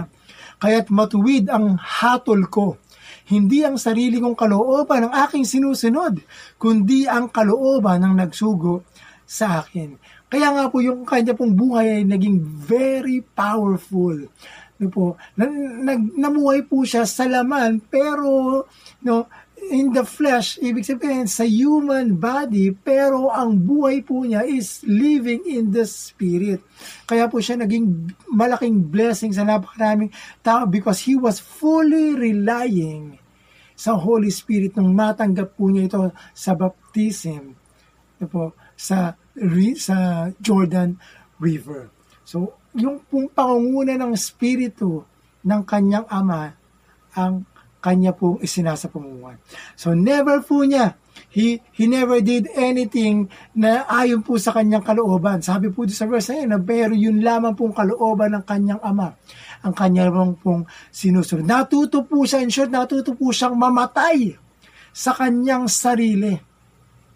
kaya't 0.62 0.88
matuwid 0.94 1.50
ang 1.50 1.76
hatol 1.76 2.46
ko. 2.48 2.78
Hindi 3.30 3.64
ang 3.64 3.80
sarili 3.80 4.20
kong 4.20 4.36
kalooban 4.36 5.08
ng 5.08 5.14
aking 5.28 5.48
sinusunod, 5.48 6.20
kundi 6.60 7.08
ang 7.08 7.32
kalooban 7.32 8.04
ng 8.04 8.14
nagsugo 8.20 8.84
sa 9.24 9.64
akin. 9.64 9.96
Kaya 10.28 10.50
nga 10.50 10.66
po 10.68 10.82
yung 10.82 11.06
kanya 11.06 11.38
pong 11.38 11.54
buhay 11.54 12.02
ay 12.02 12.04
naging 12.04 12.42
very 12.44 13.22
powerful. 13.22 14.18
No 14.82 14.90
po, 14.90 15.16
na, 15.38 15.46
nag, 15.48 16.18
namuhay 16.18 16.66
po 16.66 16.82
siya 16.82 17.06
sa 17.06 17.30
laman 17.30 17.80
pero 17.88 18.66
no, 19.06 19.30
in 19.70 19.96
the 19.96 20.04
flesh, 20.04 20.60
ibig 20.60 20.84
sabihin 20.84 21.30
sa 21.30 21.48
human 21.48 22.20
body, 22.20 22.76
pero 22.76 23.32
ang 23.32 23.56
buhay 23.56 24.04
po 24.04 24.28
niya 24.28 24.44
is 24.44 24.84
living 24.84 25.46
in 25.48 25.72
the 25.72 25.88
spirit. 25.88 26.60
Kaya 27.08 27.32
po 27.32 27.40
siya 27.40 27.62
naging 27.62 28.12
malaking 28.34 28.90
blessing 28.90 29.32
sa 29.32 29.48
napakaraming 29.48 30.12
tao 30.44 30.68
because 30.68 31.06
he 31.06 31.16
was 31.16 31.40
fully 31.40 32.18
relying 32.18 33.22
sa 33.74 33.98
Holy 33.98 34.30
Spirit 34.30 34.78
nung 34.78 34.94
matanggap 34.94 35.56
po 35.58 35.68
niya 35.68 35.90
ito 35.90 36.02
sa 36.32 36.54
baptism. 36.54 37.58
Po, 38.24 38.56
sa 38.80 39.20
sa 39.76 39.98
Jordan 40.40 40.96
River. 41.42 41.92
So, 42.24 42.56
yung 42.78 43.04
pong 43.06 43.28
pangunguna 43.34 44.00
ng 44.00 44.14
spirito 44.16 45.06
ng 45.44 45.62
kanyang 45.68 46.08
ama 46.08 46.56
ang 47.14 47.46
kanya 47.84 48.16
pong 48.16 48.40
isinasapamuhan. 48.40 49.36
So, 49.76 49.92
never 49.92 50.40
po 50.40 50.64
niya, 50.64 50.96
he, 51.28 51.60
he 51.76 51.84
never 51.84 52.24
did 52.24 52.48
anything 52.56 53.28
na 53.52 53.84
ayon 53.92 54.24
po 54.24 54.40
sa 54.40 54.56
kanyang 54.56 54.88
kalooban. 54.88 55.44
Sabi 55.44 55.68
po 55.68 55.84
sa 55.92 56.08
verse 56.08 56.32
na 56.32 56.48
yun, 56.48 56.64
pero 56.64 56.96
yun 56.96 57.20
lamang 57.20 57.60
pong 57.60 57.76
kalooban 57.76 58.40
ng 58.40 58.44
kanyang 58.48 58.80
ama 58.80 59.12
ang 59.64 59.74
kanyang 59.76 60.40
pong 60.40 60.64
sinusunod. 60.88 61.44
Natuto 61.44 62.08
po 62.08 62.24
siya, 62.24 62.40
in 62.40 62.52
short, 62.52 62.72
natuto 62.72 63.12
po 63.16 63.36
siyang 63.36 63.60
mamatay 63.60 64.36
sa 64.96 65.12
kanyang 65.12 65.68
sarili 65.68 66.36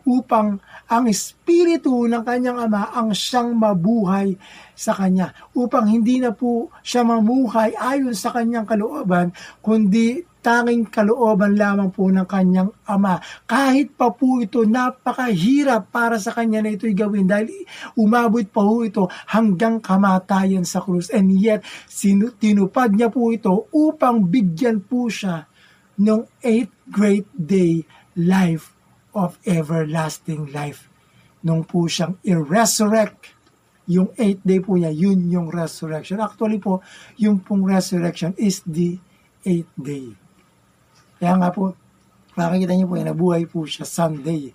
upang 0.08 0.56
ang 0.88 1.06
espiritu 1.12 2.08
ng 2.08 2.24
kanyang 2.24 2.64
ama 2.64 2.96
ang 2.96 3.12
siyang 3.12 3.52
mabuhay 3.60 4.40
sa 4.72 4.96
kanya 4.96 5.36
upang 5.52 5.92
hindi 5.92 6.24
na 6.24 6.32
po 6.32 6.72
siya 6.80 7.04
mamuhay 7.04 7.76
ayon 7.76 8.16
sa 8.16 8.32
kanyang 8.32 8.64
kalooban 8.64 9.36
kundi 9.60 10.24
tanging 10.48 10.88
kalooban 10.88 11.60
lamang 11.60 11.92
po 11.92 12.08
ng 12.08 12.24
kanyang 12.24 12.72
ama. 12.88 13.20
Kahit 13.44 14.00
pa 14.00 14.16
po 14.16 14.40
ito 14.40 14.64
napakahirap 14.64 15.92
para 15.92 16.16
sa 16.24 16.32
kanya 16.32 16.64
na 16.64 16.72
ito'y 16.72 16.96
gawin 16.96 17.28
dahil 17.28 17.52
umabot 18.00 18.48
pa 18.48 18.64
po 18.64 18.80
ito 18.88 19.12
hanggang 19.28 19.84
kamatayan 19.84 20.64
sa 20.64 20.80
krus. 20.80 21.12
And 21.12 21.36
yet, 21.36 21.68
sinu- 21.92 22.32
tinupad 22.32 22.96
niya 22.96 23.12
po 23.12 23.28
ito 23.36 23.68
upang 23.76 24.24
bigyan 24.24 24.88
po 24.88 25.12
siya 25.12 25.52
ng 26.00 26.24
eighth 26.40 26.72
great 26.88 27.28
day 27.36 27.84
life 28.16 28.72
of 29.12 29.36
everlasting 29.44 30.48
life. 30.56 30.88
Nung 31.44 31.68
po 31.68 31.92
siyang 31.92 32.24
i-resurrect, 32.24 33.36
yung 33.92 34.16
eighth 34.16 34.48
day 34.48 34.64
po 34.64 34.80
niya, 34.80 34.96
yun 34.96 35.28
yung 35.28 35.52
resurrection. 35.52 36.24
Actually 36.24 36.64
po, 36.64 36.80
yung 37.20 37.44
pong 37.44 37.68
resurrection 37.68 38.32
is 38.40 38.64
the 38.64 38.96
eighth 39.44 39.76
day. 39.76 40.27
Kaya 41.18 41.34
nga 41.38 41.50
po, 41.50 41.74
makikita 42.38 42.74
niyo 42.78 42.88
po, 42.90 42.96
nabuhay 42.98 43.44
po 43.50 43.66
siya 43.66 43.86
Sunday. 43.90 44.54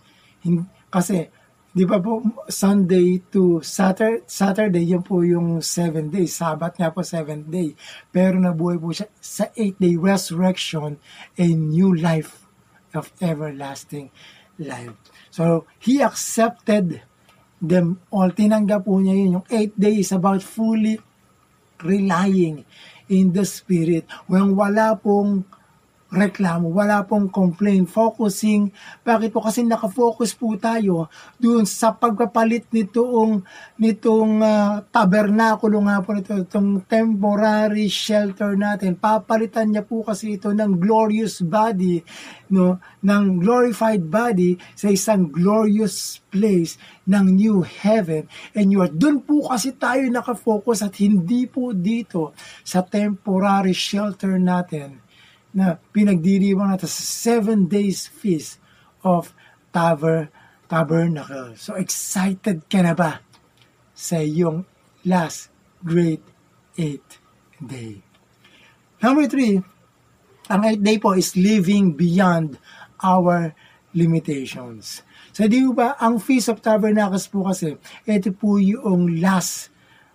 Kasi, 0.86 1.26
di 1.72 1.82
ba 1.88 1.98
po, 1.98 2.22
Sunday 2.46 3.18
to 3.32 3.58
Saturday, 3.64 4.22
Saturday, 4.28 4.84
yan 4.86 5.02
po 5.02 5.26
yung 5.26 5.58
seven 5.64 6.12
day. 6.12 6.28
Sabat 6.30 6.78
nga 6.78 6.94
po, 6.94 7.02
seven 7.02 7.50
day. 7.50 7.74
Pero 8.14 8.38
nabuhay 8.38 8.78
po 8.78 8.94
siya 8.94 9.10
sa 9.18 9.50
eight 9.58 9.80
day 9.80 9.98
resurrection, 9.98 11.00
a 11.34 11.46
new 11.50 11.90
life 11.96 12.46
of 12.92 13.08
everlasting 13.24 14.12
life. 14.60 14.92
So, 15.32 15.64
he 15.80 16.04
accepted 16.04 17.02
them 17.56 18.04
all. 18.12 18.30
Tinanggap 18.30 18.84
po 18.84 19.00
niya 19.00 19.16
yun. 19.16 19.30
Yung 19.40 19.46
eight 19.48 19.74
day 19.74 20.02
is 20.04 20.12
about 20.12 20.44
fully 20.44 21.00
relying 21.82 22.62
in 23.08 23.32
the 23.32 23.48
Spirit. 23.48 24.06
When 24.28 24.54
wala 24.54 24.94
pong 25.00 25.48
reklamo, 26.12 26.68
wala 26.68 27.08
pong 27.08 27.32
complaint, 27.32 27.88
focusing. 27.88 28.68
Bakit 29.00 29.32
po? 29.32 29.40
Kasi 29.40 29.64
nakafocus 29.64 30.36
po 30.36 30.52
tayo 30.60 31.08
doon 31.40 31.64
sa 31.64 31.96
pagpapalit 31.96 32.68
nitong, 32.68 33.40
nitong 33.80 34.44
uh, 34.44 34.84
tabernakulo 34.92 35.80
nga 35.88 36.04
po 36.04 36.12
nito, 36.12 36.36
itong 36.36 36.84
temporary 36.84 37.88
shelter 37.88 38.52
natin. 38.60 39.00
Papalitan 39.00 39.72
niya 39.72 39.82
po 39.88 40.04
kasi 40.04 40.36
ito 40.36 40.52
ng 40.52 40.76
glorious 40.76 41.40
body, 41.40 42.04
no, 42.52 42.76
ng 43.00 43.40
glorified 43.40 44.04
body 44.04 44.60
sa 44.76 44.92
isang 44.92 45.32
glorious 45.32 46.20
place 46.28 46.76
ng 47.08 47.26
new 47.32 47.64
heaven 47.64 48.24
and 48.56 48.72
you 48.72 48.80
are 48.80 48.88
doon 48.88 49.20
po 49.20 49.52
kasi 49.52 49.76
tayo 49.76 50.06
nakafocus 50.08 50.80
at 50.80 50.96
hindi 50.96 51.44
po 51.44 51.76
dito 51.76 52.32
sa 52.64 52.80
temporary 52.80 53.76
shelter 53.76 54.40
natin 54.40 55.02
na 55.52 55.76
pinagdiriwang 55.92 56.72
natin 56.72 56.88
sa 56.88 57.04
seven 57.04 57.68
days 57.68 58.08
feast 58.08 58.56
of 59.04 59.36
Taber, 59.72 60.32
Tabernacle. 60.68 61.56
So 61.60 61.76
excited 61.76 62.68
ka 62.68 62.80
na 62.80 62.96
ba 62.96 63.20
sa 63.92 64.20
iyong 64.20 64.64
last 65.04 65.52
great 65.84 66.24
eighth 66.76 67.20
day? 67.60 68.00
Number 69.00 69.28
three, 69.28 69.60
ang 70.48 70.60
eighth 70.64 70.84
day 70.84 70.96
po 71.00 71.16
is 71.16 71.36
living 71.36 71.96
beyond 71.96 72.56
our 73.02 73.52
limitations. 73.92 75.04
So 75.32 75.48
di 75.48 75.64
ba, 75.72 75.96
ang 75.96 76.20
Feast 76.20 76.52
of 76.52 76.60
Tabernacles 76.60 77.28
po 77.28 77.48
kasi, 77.48 77.76
ito 78.04 78.30
po 78.36 78.60
yung 78.60 79.20
last 79.20 79.71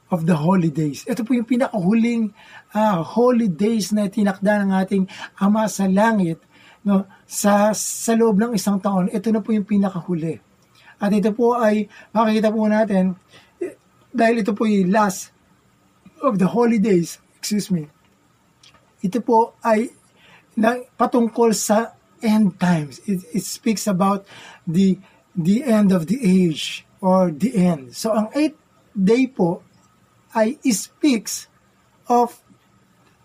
of 0.07 0.23
the 0.23 0.35
holidays. 0.35 1.03
Ito 1.03 1.27
po 1.27 1.35
yung 1.35 1.47
pinakahuling 1.47 2.31
uh, 2.71 3.03
holidays 3.03 3.91
na 3.91 4.07
tinakda 4.07 4.63
ng 4.63 4.71
ating 4.71 5.03
Ama 5.43 5.67
sa 5.67 5.87
Langit 5.87 6.39
no, 6.87 7.03
sa, 7.27 7.75
sa 7.75 8.15
loob 8.15 8.39
ng 8.39 8.55
isang 8.55 8.79
taon. 8.79 9.11
Ito 9.11 9.27
na 9.35 9.43
po 9.43 9.51
yung 9.51 9.67
pinakahuli. 9.67 10.39
At 10.97 11.11
ito 11.11 11.29
po 11.35 11.59
ay 11.59 11.91
makikita 12.15 12.49
po 12.49 12.65
natin 12.65 13.19
dahil 14.15 14.41
ito 14.41 14.55
po 14.55 14.65
yung 14.65 14.89
last 14.89 15.29
of 16.23 16.41
the 16.41 16.49
holidays, 16.49 17.21
excuse 17.37 17.69
me, 17.69 17.91
ito 19.05 19.21
po 19.21 19.53
ay 19.61 19.93
na, 20.57 20.81
patungkol 20.97 21.53
sa 21.53 21.93
end 22.23 22.57
times. 22.57 22.97
It, 23.05 23.21
it 23.29 23.45
speaks 23.45 23.85
about 23.85 24.25
the 24.65 24.97
the 25.37 25.61
end 25.61 25.93
of 25.93 26.09
the 26.09 26.17
age 26.17 26.81
or 26.97 27.29
the 27.29 27.53
end. 27.53 27.93
So 27.93 28.09
ang 28.17 28.33
eighth 28.33 28.57
day 28.97 29.29
po 29.29 29.61
ay 30.35 30.59
speaks 30.71 31.47
of 32.07 32.39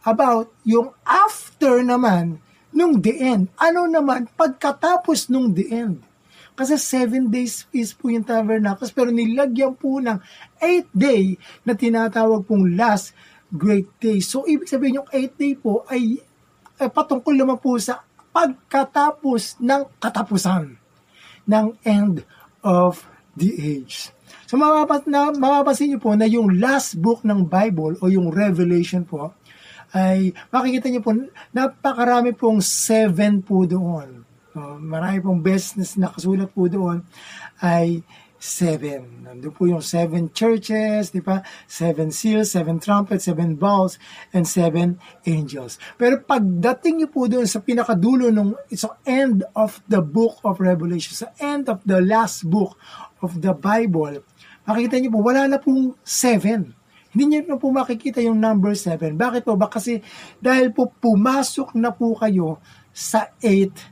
about 0.03 0.51
yung 0.67 0.91
after 1.07 1.83
naman 1.83 2.43
nung 2.75 2.99
the 2.99 3.15
end. 3.23 3.53
Ano 3.59 3.87
naman 3.87 4.27
pagkatapos 4.35 5.31
nung 5.31 5.55
the 5.55 5.71
end. 5.71 6.03
Kasi 6.53 6.77
seven 6.77 7.33
days 7.33 7.65
is 7.73 7.97
po 7.97 8.13
yung 8.13 8.27
tabernacles 8.27 8.93
pero 8.93 9.09
nilagyan 9.09 9.73
po 9.73 10.03
ng 10.03 10.21
eighth 10.61 10.93
day 10.93 11.41
na 11.65 11.73
tinatawag 11.73 12.45
pong 12.45 12.77
last 12.77 13.17
great 13.49 13.89
day. 14.01 14.21
So 14.21 14.45
ibig 14.45 14.69
sabihin 14.69 15.01
yung 15.01 15.09
eighth 15.13 15.37
day 15.41 15.57
po 15.57 15.85
ay, 15.89 16.21
ay 16.77 16.89
patungkol 16.93 17.33
naman 17.33 17.57
po 17.57 17.81
sa 17.81 18.05
pagkatapos 18.33 19.61
ng 19.61 19.83
katapusan 20.01 20.77
ng 21.49 21.67
end 21.85 22.25
of 22.65 23.05
the 23.37 23.53
age. 23.61 24.13
So 24.47 24.61
mapapas 24.61 25.09
na, 25.09 25.33
mapapansin 25.33 25.95
niyo 25.95 26.01
po 26.03 26.13
na 26.13 26.29
yung 26.29 26.61
last 26.61 26.99
book 27.01 27.25
ng 27.25 27.49
Bible 27.49 27.97
o 28.01 28.09
yung 28.13 28.29
Revelation 28.29 29.05
po 29.05 29.33
ay 29.93 30.33
makikita 30.49 30.89
niyo 30.89 31.05
po 31.05 31.13
napakarami 31.53 32.33
pong 32.33 32.65
seven 32.65 33.45
po 33.45 33.69
doon. 33.69 34.25
Marami 34.81 35.21
pong 35.25 35.41
business 35.41 35.97
na 35.97 36.13
kasulat 36.13 36.49
po 36.53 36.69
doon 36.69 37.05
ay 37.61 38.05
seven. 38.43 39.23
Nandun 39.23 39.55
po 39.55 39.71
yung 39.71 39.79
seven 39.79 40.35
churches, 40.35 41.15
di 41.15 41.23
ba? 41.23 41.47
Seven 41.71 42.11
seals, 42.11 42.51
seven 42.51 42.83
trumpets, 42.83 43.31
seven 43.31 43.55
bowls, 43.55 44.03
and 44.35 44.51
seven 44.51 44.99
angels. 45.23 45.79
Pero 45.95 46.19
pagdating 46.19 47.07
niyo 47.07 47.09
po 47.15 47.31
doon 47.31 47.47
sa 47.47 47.63
pinakadulo 47.63 48.35
it's 48.67 48.83
the 48.83 48.91
end 49.07 49.47
of 49.55 49.79
the 49.87 50.03
book 50.03 50.43
of 50.43 50.59
Revelation, 50.59 51.15
sa 51.15 51.31
end 51.39 51.71
of 51.71 51.79
the 51.87 52.03
last 52.03 52.43
book 52.43 52.75
of 53.23 53.39
the 53.39 53.55
Bible, 53.55 54.27
makikita 54.67 54.99
niyo 54.99 55.15
po, 55.15 55.23
wala 55.23 55.47
na 55.47 55.63
pong 55.63 55.95
seven. 56.03 56.75
Hindi 57.15 57.25
niyo 57.39 57.47
na 57.47 57.63
po 57.63 57.71
makikita 57.71 58.19
yung 58.27 58.43
number 58.43 58.75
seven. 58.75 59.15
Bakit 59.15 59.47
po? 59.47 59.55
Ba 59.55 59.71
kasi 59.71 60.03
dahil 60.43 60.75
po 60.75 60.91
pumasok 60.91 61.79
na 61.79 61.95
po 61.95 62.19
kayo 62.19 62.59
sa 62.91 63.31
eighth 63.39 63.87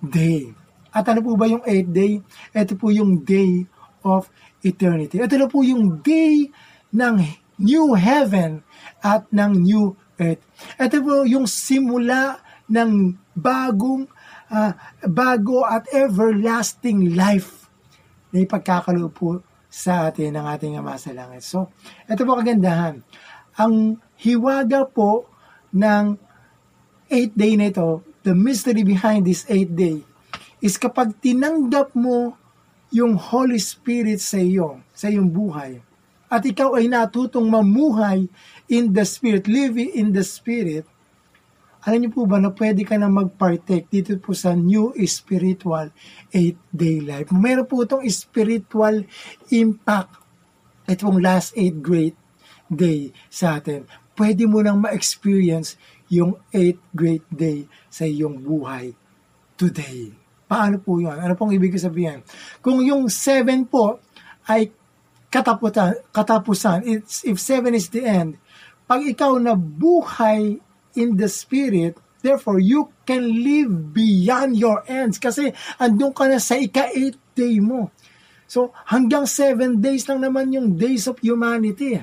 day. 0.00 0.56
At 0.88 1.04
ano 1.10 1.20
po 1.20 1.36
ba 1.36 1.50
yung 1.50 1.66
eighth 1.68 1.92
day? 1.92 2.22
Ito 2.54 2.78
po 2.80 2.88
yung 2.94 3.26
day 3.26 3.68
of 4.04 4.28
eternity. 4.64 5.20
Ito 5.20 5.36
na 5.36 5.48
po 5.48 5.64
yung 5.64 6.00
day 6.00 6.48
ng 6.92 7.14
new 7.60 7.92
heaven 7.94 8.64
at 9.04 9.28
ng 9.28 9.52
new 9.60 9.96
earth. 10.16 10.42
Ito 10.80 11.00
po 11.04 11.24
yung 11.28 11.44
simula 11.44 12.40
ng 12.70 13.16
bagong 13.36 14.08
uh, 14.50 14.72
bago 15.06 15.64
at 15.66 15.88
everlasting 15.92 17.14
life 17.14 17.68
na 18.30 18.46
ipagkakaloob 18.46 19.12
po 19.12 19.30
sa 19.70 20.10
atin 20.10 20.34
ng 20.34 20.46
ating 20.50 20.74
Ama 20.78 20.98
sa 20.98 21.14
Langit. 21.14 21.46
So, 21.46 21.70
ito 22.06 22.22
po 22.26 22.34
kagandahan. 22.38 23.02
Ang 23.58 23.98
hiwaga 24.18 24.86
po 24.86 25.30
ng 25.70 26.18
eighth 27.10 27.36
day 27.38 27.54
na 27.54 27.70
ito, 27.70 28.02
the 28.26 28.34
mystery 28.34 28.82
behind 28.82 29.26
this 29.26 29.46
eighth 29.46 29.74
day, 29.74 30.02
is 30.58 30.78
kapag 30.78 31.14
tinanggap 31.22 31.94
mo 31.94 32.39
yung 32.90 33.14
Holy 33.14 33.58
Spirit 33.58 34.18
sa 34.18 34.38
iyo, 34.38 34.82
sa 34.90 35.10
iyong 35.10 35.30
buhay, 35.30 35.78
at 36.30 36.42
ikaw 36.46 36.78
ay 36.78 36.86
natutong 36.86 37.50
mamuhay 37.50 38.30
in 38.70 38.94
the 38.94 39.02
Spirit, 39.02 39.50
living 39.50 39.90
in 39.94 40.14
the 40.14 40.22
Spirit, 40.22 40.86
alam 41.80 42.04
niyo 42.04 42.12
po 42.12 42.28
ba 42.28 42.36
na 42.36 42.52
pwede 42.52 42.84
ka 42.84 43.00
na 43.00 43.08
mag-partake 43.08 43.88
dito 43.88 44.12
po 44.20 44.36
sa 44.36 44.52
new 44.52 44.92
spiritual 45.08 45.88
8-day 46.28 47.00
life. 47.00 47.32
Meron 47.32 47.64
po 47.64 47.80
itong 47.80 48.04
spiritual 48.12 49.00
impact 49.48 50.12
itong 50.84 51.24
last 51.24 51.56
8 51.56 51.80
great 51.80 52.12
day 52.68 53.16
sa 53.32 53.56
atin. 53.56 53.88
Pwede 54.12 54.44
mo 54.44 54.60
nang 54.60 54.84
ma-experience 54.84 55.80
yung 56.12 56.36
8 56.52 56.76
great 56.92 57.24
day 57.32 57.64
sa 57.88 58.04
iyong 58.04 58.36
buhay 58.44 58.92
today. 59.56 60.19
Paano 60.50 60.82
po 60.82 60.98
yun? 60.98 61.14
Ano 61.14 61.38
pong 61.38 61.54
ibig 61.54 61.78
sabihin? 61.78 62.26
Kung 62.58 62.82
yung 62.82 63.06
7 63.06 63.70
po 63.70 64.02
ay 64.50 64.74
katapusan, 65.30 66.10
katapusan 66.10 66.82
it's, 66.90 67.22
if 67.22 67.38
7 67.38 67.70
is 67.70 67.86
the 67.94 68.02
end, 68.02 68.34
pag 68.90 69.06
ikaw 69.06 69.38
na 69.38 69.54
buhay 69.54 70.58
in 70.98 71.14
the 71.14 71.30
Spirit, 71.30 71.94
therefore, 72.18 72.58
you 72.58 72.90
can 73.06 73.22
live 73.30 73.94
beyond 73.94 74.58
your 74.58 74.82
ends 74.90 75.22
kasi 75.22 75.54
andun 75.78 76.10
ka 76.10 76.26
na 76.26 76.42
sa 76.42 76.58
ika-8 76.58 77.14
day 77.38 77.62
mo. 77.62 77.94
So, 78.50 78.74
hanggang 78.90 79.30
7 79.30 79.78
days 79.78 80.10
lang 80.10 80.26
naman 80.26 80.50
yung 80.50 80.74
days 80.74 81.06
of 81.06 81.22
humanity. 81.22 82.02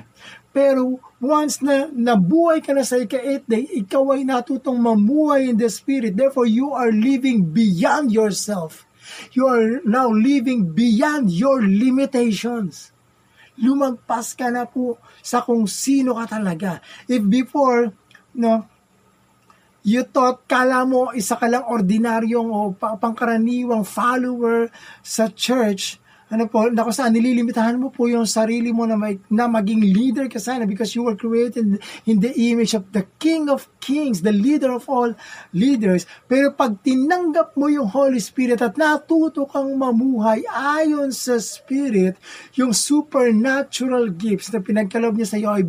Pero, 0.58 0.98
once 1.22 1.62
na 1.62 1.86
nabuhay 1.86 2.58
ka 2.58 2.74
na 2.74 2.82
sa 2.82 2.98
ika-8 2.98 3.46
day, 3.46 3.62
ikaw 3.78 4.18
ay 4.18 4.26
natutong 4.26 4.82
mamuhay 4.82 5.46
in 5.46 5.54
the 5.54 5.70
Spirit. 5.70 6.18
Therefore, 6.18 6.50
you 6.50 6.74
are 6.74 6.90
living 6.90 7.54
beyond 7.54 8.10
yourself. 8.10 8.82
You 9.38 9.46
are 9.46 9.78
now 9.86 10.10
living 10.10 10.74
beyond 10.74 11.30
your 11.30 11.62
limitations. 11.62 12.90
Lumagpas 13.54 14.34
ka 14.34 14.50
na 14.50 14.66
po 14.66 14.98
sa 15.22 15.46
kung 15.46 15.70
sino 15.70 16.18
ka 16.18 16.26
talaga. 16.26 16.82
If 17.06 17.22
before, 17.22 17.94
no, 18.34 18.66
you 19.86 20.02
thought, 20.10 20.42
kala 20.50 20.82
mo 20.82 21.14
isa 21.14 21.38
ka 21.38 21.46
lang 21.46 21.70
ordinaryong 21.70 22.50
o 22.50 22.74
pangkaraniwang 22.74 23.86
follower 23.86 24.74
sa 25.06 25.30
church, 25.30 26.02
ano 26.28 26.44
po, 26.44 26.68
na 26.68 26.84
kung 26.84 26.92
saan 26.92 27.16
nililimitahan 27.16 27.80
mo 27.80 27.88
po 27.88 28.04
yung 28.04 28.28
sarili 28.28 28.68
mo 28.68 28.84
na, 28.84 29.00
may, 29.00 29.16
na 29.32 29.48
maging 29.48 29.80
leader 29.80 30.28
ka 30.28 30.36
sana 30.36 30.68
because 30.68 30.92
you 30.92 31.00
were 31.00 31.16
created 31.16 31.80
in 32.04 32.16
the 32.20 32.32
image 32.52 32.76
of 32.76 32.84
the 32.92 33.08
King 33.16 33.48
of 33.48 33.64
Kings, 33.80 34.20
the 34.20 34.32
leader 34.32 34.68
of 34.68 34.84
all 34.92 35.16
leaders. 35.56 36.04
Pero 36.28 36.52
pag 36.52 36.84
tinanggap 36.84 37.56
mo 37.56 37.72
yung 37.72 37.88
Holy 37.88 38.20
Spirit 38.20 38.60
at 38.60 38.76
natuto 38.76 39.48
kang 39.48 39.72
mamuhay 39.72 40.44
ayon 40.52 41.08
sa 41.16 41.40
Spirit, 41.40 42.20
yung 42.60 42.76
supernatural 42.76 44.12
gifts 44.12 44.52
na 44.52 44.60
pinagkalob 44.60 45.16
niya 45.16 45.28
sa 45.32 45.40
iyo 45.40 45.48
ay 45.48 45.64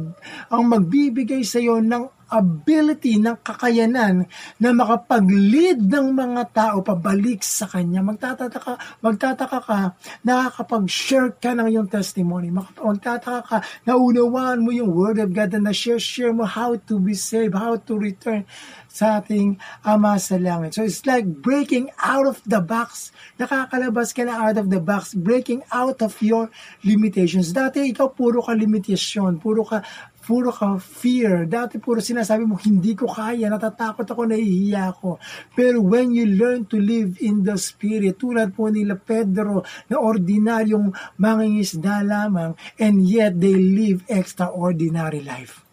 ang 0.52 0.64
magbibigay 0.68 1.48
sa 1.48 1.64
iyo 1.64 1.80
ng 1.80 2.19
ability, 2.30 3.18
ng 3.20 3.38
kakayanan 3.42 4.30
na 4.62 4.70
makapag-lead 4.72 5.82
ng 5.82 6.08
mga 6.14 6.44
tao 6.54 6.78
pabalik 6.86 7.42
sa 7.42 7.66
Kanya. 7.66 8.06
Magtataka, 8.06 9.02
magtataka 9.02 9.60
ka, 9.62 9.80
nakakapag-share 10.24 11.36
ka 11.42 11.58
ng 11.58 11.68
iyong 11.70 11.90
testimony. 11.90 12.54
Magtataka 12.54 13.42
ka, 13.46 13.58
naunawaan 13.84 14.62
mo 14.62 14.70
yung 14.70 14.94
Word 14.94 15.20
of 15.20 15.34
God 15.34 15.58
na 15.58 15.70
na-share 15.70 16.02
share 16.02 16.34
mo 16.34 16.46
how 16.46 16.78
to 16.78 16.98
be 17.02 17.14
saved, 17.18 17.58
how 17.58 17.76
to 17.78 17.94
return 17.98 18.46
sa 18.90 19.22
ating 19.22 19.62
Ama 19.86 20.18
sa 20.18 20.36
Langit. 20.42 20.74
So 20.74 20.82
it's 20.82 21.06
like 21.06 21.24
breaking 21.24 21.94
out 22.02 22.26
of 22.26 22.42
the 22.44 22.60
box. 22.60 23.14
Nakakalabas 23.38 24.12
ka 24.12 24.26
na 24.26 24.50
out 24.50 24.58
of 24.58 24.68
the 24.74 24.82
box, 24.82 25.14
breaking 25.14 25.62
out 25.70 26.02
of 26.02 26.18
your 26.20 26.50
limitations. 26.82 27.54
Dati 27.54 27.86
ikaw 27.86 28.12
puro 28.12 28.42
ka 28.42 28.58
limitasyon, 28.58 29.38
puro 29.38 29.64
ka 29.64 29.86
puro 30.30 30.54
ka 30.54 30.78
fear. 30.78 31.50
Dati 31.50 31.82
puro 31.82 31.98
sinasabi 31.98 32.46
mo, 32.46 32.54
hindi 32.62 32.94
ko 32.94 33.10
kaya, 33.10 33.50
natatakot 33.50 34.06
ako, 34.06 34.30
nahihiya 34.30 34.94
ako. 34.94 35.18
Pero 35.58 35.82
when 35.82 36.14
you 36.14 36.30
learn 36.30 36.70
to 36.70 36.78
live 36.78 37.18
in 37.26 37.42
the 37.42 37.58
Spirit, 37.58 38.22
tulad 38.22 38.54
po 38.54 38.70
nila 38.70 38.94
Pedro, 38.94 39.66
na 39.90 39.98
ordinaryong 39.98 40.94
mangingisda 41.18 42.06
lamang, 42.06 42.54
and 42.78 43.10
yet 43.10 43.42
they 43.42 43.58
live 43.58 44.06
extraordinary 44.06 45.26
life. 45.26 45.66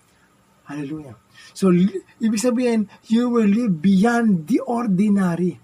Hallelujah. 0.65 1.21
So, 1.53 1.69
ibig 2.17 2.41
sabihin, 2.41 2.89
you 3.13 3.29
will 3.29 3.53
live 3.53 3.77
beyond 3.77 4.49
the 4.49 4.65
ordinary. 4.65 5.61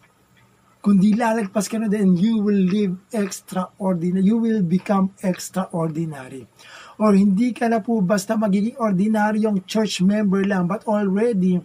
Kung 0.82 0.98
di 0.98 1.14
lalagpas 1.14 1.70
ka 1.70 1.78
na 1.78 1.86
then 1.86 2.18
you 2.18 2.42
will 2.42 2.58
live 2.58 2.98
extraordinary. 3.14 4.26
You 4.26 4.36
will 4.42 4.66
become 4.66 5.14
extraordinary 5.22 6.50
or 7.02 7.18
hindi 7.18 7.50
ka 7.50 7.66
na 7.66 7.82
po 7.82 7.98
basta 7.98 8.38
magiging 8.38 8.78
ordinaryong 8.78 9.66
church 9.66 10.06
member 10.06 10.46
lang 10.46 10.70
but 10.70 10.86
already 10.86 11.58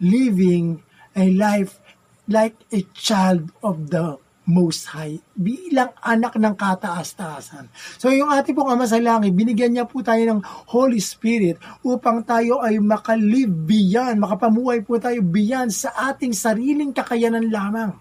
living 0.00 0.80
a 1.12 1.28
life 1.36 1.76
like 2.24 2.56
a 2.72 2.80
child 2.96 3.52
of 3.60 3.92
the 3.92 4.16
Most 4.42 4.90
High, 4.90 5.22
bilang 5.38 5.94
anak 6.02 6.34
ng 6.34 6.58
kataas-taasan. 6.58 7.70
So 7.94 8.10
yung 8.10 8.26
ating 8.26 8.58
pong 8.58 8.74
Ama 8.74 8.90
sa 8.90 8.98
Langit, 8.98 9.30
binigyan 9.38 9.70
niya 9.70 9.86
po 9.86 10.02
tayo 10.02 10.18
ng 10.18 10.42
Holy 10.66 10.98
Spirit 10.98 11.62
upang 11.86 12.26
tayo 12.26 12.58
ay 12.58 12.82
makalive 12.82 13.54
beyond, 13.54 14.18
makapamuhay 14.18 14.82
po 14.82 14.98
tayo 14.98 15.22
beyond 15.22 15.70
sa 15.70 15.94
ating 16.10 16.34
sariling 16.34 16.90
kakayanan 16.90 17.46
lamang. 17.54 17.94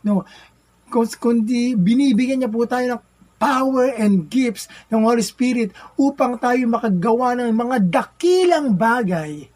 No, 0.00 0.24
kundi 0.88 1.76
binibigyan 1.76 2.40
niya 2.40 2.50
po 2.52 2.64
tayo 2.64 2.96
ng 2.96 3.00
power 3.36 3.92
and 3.94 4.30
gifts 4.32 4.70
ng 4.88 5.04
Holy 5.04 5.24
Spirit 5.24 5.74
upang 6.00 6.40
tayo 6.40 6.64
makagawa 6.70 7.36
ng 7.36 7.50
mga 7.52 7.76
dakilang 7.90 8.72
bagay, 8.74 9.46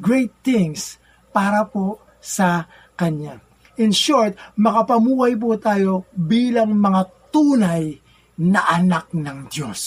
great 0.00 0.34
things, 0.42 0.98
para 1.30 1.62
po 1.68 2.02
sa 2.18 2.66
Kanya. 2.98 3.38
In 3.78 3.94
short, 3.94 4.34
makapamuhay 4.58 5.38
po 5.38 5.54
tayo 5.54 6.10
bilang 6.10 6.74
mga 6.74 7.30
tunay 7.30 7.94
na 8.42 8.66
anak 8.74 9.14
ng 9.14 9.46
Diyos. 9.46 9.82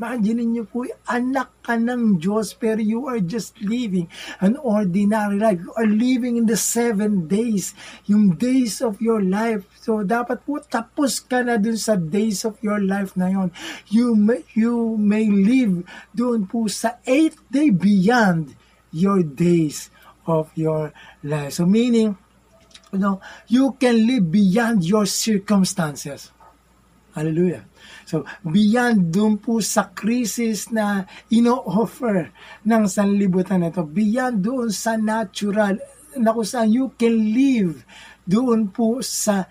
Imagine 0.00 0.42
niyo 0.48 0.64
po, 0.64 0.88
anak 1.04 1.52
ka 1.60 1.76
ng 1.76 2.16
Diyos 2.16 2.56
pero 2.56 2.80
you 2.80 3.06
are 3.06 3.20
just 3.20 3.54
living 3.60 4.08
an 4.40 4.56
ordinary 4.58 5.36
life. 5.36 5.60
You 5.60 5.72
are 5.76 5.86
living 5.86 6.40
in 6.40 6.48
the 6.48 6.56
seven 6.56 7.28
days, 7.28 7.76
yung 8.08 8.34
days 8.34 8.80
of 8.80 8.98
your 9.04 9.20
life. 9.20 9.68
So, 9.78 10.00
dapat 10.00 10.42
po 10.48 10.58
tapos 10.64 11.20
ka 11.20 11.44
na 11.44 11.60
dun 11.60 11.76
sa 11.76 11.94
days 11.94 12.48
of 12.48 12.56
your 12.64 12.80
life 12.80 13.14
na 13.14 13.28
yon. 13.28 13.52
You 13.92 14.16
may, 14.16 14.42
you 14.56 14.96
may 14.96 15.28
live 15.28 15.84
dun 16.16 16.48
po 16.48 16.66
sa 16.72 16.98
eighth 17.04 17.38
day 17.52 17.68
beyond 17.68 18.56
your 18.90 19.20
days 19.20 19.92
of 20.24 20.48
your 20.56 20.96
life. 21.20 21.60
So, 21.60 21.68
meaning, 21.68 22.16
You 22.92 22.98
know, 23.00 23.20
you 23.48 23.72
can 23.80 24.06
live 24.06 24.30
beyond 24.30 24.84
your 24.84 25.06
circumstances. 25.08 26.30
Hallelujah. 27.16 27.64
So, 28.12 28.28
beyond 28.44 29.08
dun 29.08 29.40
po 29.40 29.64
sa 29.64 29.88
crisis 29.88 30.68
na 30.68 31.08
ino-offer 31.32 32.28
ng 32.60 32.84
sanlibutan 32.84 33.64
na 33.64 33.72
ito, 33.72 33.88
beyond 33.88 34.36
doon 34.44 34.68
sa 34.68 35.00
natural, 35.00 35.80
na 36.20 36.36
kung 36.36 36.44
saan 36.44 36.68
you 36.68 36.92
can 37.00 37.16
live 37.32 37.80
doon 38.28 38.68
po 38.68 39.00
sa 39.00 39.48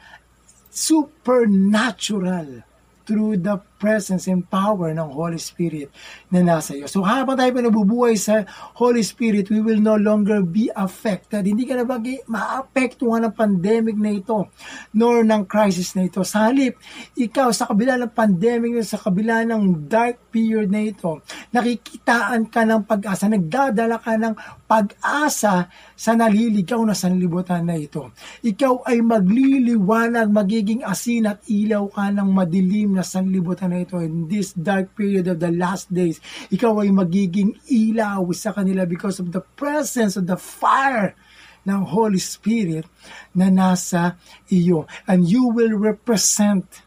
supernatural 0.69 2.61
through 3.01 3.41
the 3.41 3.57
presence 3.81 4.29
and 4.29 4.45
power 4.45 4.93
ng 4.93 5.09
Holy 5.09 5.41
Spirit 5.41 5.89
na 6.29 6.45
nasa 6.45 6.77
iyo. 6.77 6.85
So 6.85 7.01
habang 7.01 7.41
tayo 7.41 7.49
pa 7.49 7.65
nabubuhay 7.65 8.13
sa 8.13 8.45
Holy 8.77 9.01
Spirit, 9.01 9.49
we 9.49 9.57
will 9.57 9.81
no 9.81 9.97
longer 9.97 10.45
be 10.45 10.69
affected. 10.77 11.49
Hindi 11.49 11.65
ka 11.65 11.81
na 11.81 11.89
ba 11.89 11.97
maapektuhan 12.29 13.25
ng 13.25 13.33
pandemic 13.33 13.97
na 13.97 14.13
ito, 14.13 14.53
nor 14.93 15.25
ng 15.25 15.49
crisis 15.49 15.97
na 15.97 16.05
ito. 16.05 16.21
Sa 16.21 16.53
halip, 16.53 16.77
ikaw 17.17 17.49
sa 17.49 17.65
kabila 17.65 17.97
ng 17.97 18.13
pandemic, 18.13 18.77
sa 18.85 19.01
kabila 19.01 19.41
ng 19.49 19.89
dark 19.89 20.29
period 20.29 20.69
na 20.69 20.85
ito, 20.85 21.25
nakikitaan 21.49 22.45
ka 22.53 22.61
ng 22.61 22.85
pag-asa, 22.85 23.25
nagdadala 23.25 23.97
ka 23.97 24.13
ng 24.13 24.33
pag-asa 24.69 25.67
sa 25.97 26.11
naliligaw 26.15 26.79
na 26.85 26.95
sanlibutan 26.95 27.65
na 27.65 27.75
ito. 27.75 28.13
Ikaw 28.45 28.87
ay 28.87 29.03
magliliwanag, 29.03 30.31
magiging 30.31 30.85
asin 30.85 31.27
at 31.27 31.43
ilaw 31.49 31.91
ka 31.91 32.07
ng 32.13 32.29
madilim 32.29 32.95
na 32.95 33.03
sanlibutan 33.03 33.70
na 33.71 33.87
ito 33.87 33.95
in 34.03 34.27
this 34.27 34.51
dark 34.51 34.91
period 34.93 35.31
of 35.31 35.39
the 35.39 35.49
last 35.55 35.87
days, 35.87 36.19
ikaw 36.51 36.83
ay 36.83 36.91
magiging 36.91 37.55
ilaw 37.71 38.27
sa 38.35 38.51
kanila 38.51 38.83
because 38.83 39.23
of 39.23 39.31
the 39.31 39.39
presence 39.55 40.19
of 40.19 40.27
the 40.27 40.35
fire 40.35 41.15
ng 41.63 41.81
Holy 41.87 42.19
Spirit 42.19 42.89
na 43.31 43.47
nasa 43.47 44.17
iyo. 44.51 44.89
And 45.05 45.23
you 45.23 45.47
will 45.47 45.77
represent 45.77 46.83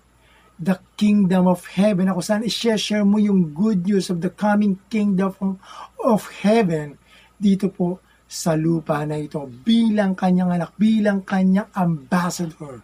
the 0.58 0.78
kingdom 0.94 1.50
of 1.50 1.66
heaven. 1.74 2.10
Ako 2.10 2.20
saan 2.22 2.46
i-share 2.46 3.02
mo 3.02 3.18
yung 3.18 3.54
good 3.54 3.86
news 3.86 4.10
of 4.10 4.22
the 4.22 4.30
coming 4.30 4.78
kingdom 4.90 5.58
of, 5.98 6.22
heaven 6.44 7.00
dito 7.34 7.66
po 7.70 7.98
sa 8.24 8.54
lupa 8.54 9.02
na 9.02 9.18
ito 9.18 9.42
bilang 9.46 10.14
kanyang 10.14 10.54
anak, 10.54 10.74
bilang 10.78 11.22
kanyang 11.26 11.70
ambassador 11.74 12.82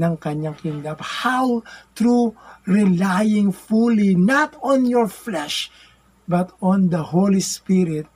ng 0.00 0.16
kanyang 0.16 0.56
kingdom. 0.56 0.96
How? 0.98 1.60
Through 1.92 2.32
relying 2.64 3.52
fully 3.52 4.16
not 4.16 4.56
on 4.64 4.88
your 4.88 5.06
flesh, 5.06 5.68
but 6.24 6.56
on 6.64 6.88
the 6.88 7.12
Holy 7.12 7.44
Spirit 7.44 8.08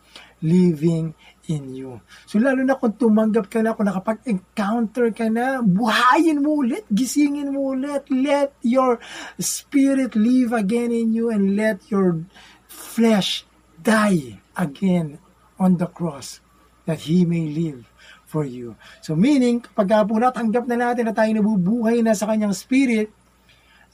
living 0.45 1.13
in 1.49 1.73
you. 1.73 2.01
So 2.29 2.41
lalo 2.41 2.65
na 2.65 2.77
kung 2.77 2.97
tumanggap 2.97 3.49
ka 3.49 3.61
na, 3.65 3.77
kung 3.77 3.89
nakapag-encounter 3.89 5.13
ka 5.13 5.29
na, 5.29 5.61
buhayin 5.65 6.41
mo 6.41 6.65
ulit, 6.65 6.85
gisingin 6.93 7.53
mo 7.53 7.77
ulit, 7.77 8.05
let 8.13 8.57
your 8.61 9.01
spirit 9.41 10.17
live 10.17 10.53
again 10.53 10.93
in 10.93 11.13
you 11.17 11.33
and 11.33 11.57
let 11.57 11.85
your 11.89 12.25
flesh 12.69 13.45
die 13.81 14.41
again 14.57 15.21
on 15.61 15.77
the 15.81 15.89
cross 15.89 16.41
that 16.85 17.09
He 17.09 17.25
may 17.25 17.49
live 17.49 17.89
for 18.35 18.43
you. 18.43 18.75
So 18.99 19.15
meaning, 19.15 19.63
kapag 19.63 20.11
po 20.11 20.19
natanggap 20.19 20.67
na 20.67 20.91
natin 20.91 21.07
na 21.07 21.15
tayo 21.15 21.31
nabubuhay 21.31 22.03
na 22.03 22.19
sa 22.19 22.27
kanyang 22.27 22.51
spirit, 22.51 23.15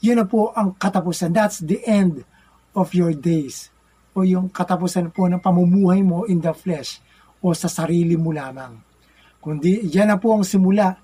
yun 0.01 0.17
na 0.17 0.25
po 0.25 0.49
ang 0.57 0.73
katapusan. 0.73 1.29
That's 1.29 1.61
the 1.61 1.77
end 1.85 2.25
of 2.73 2.89
your 2.97 3.13
days. 3.13 3.69
O 4.17 4.25
yung 4.25 4.49
katapusan 4.49 5.13
po 5.13 5.29
ng 5.29 5.37
pamumuhay 5.37 6.01
mo 6.01 6.25
in 6.25 6.41
the 6.41 6.57
flesh 6.57 6.97
o 7.37 7.53
sa 7.53 7.69
sarili 7.69 8.17
mo 8.17 8.33
lamang. 8.33 8.81
Kundi 9.37 9.85
yan 9.93 10.09
na 10.09 10.17
po 10.17 10.33
ang 10.33 10.41
simula 10.41 10.97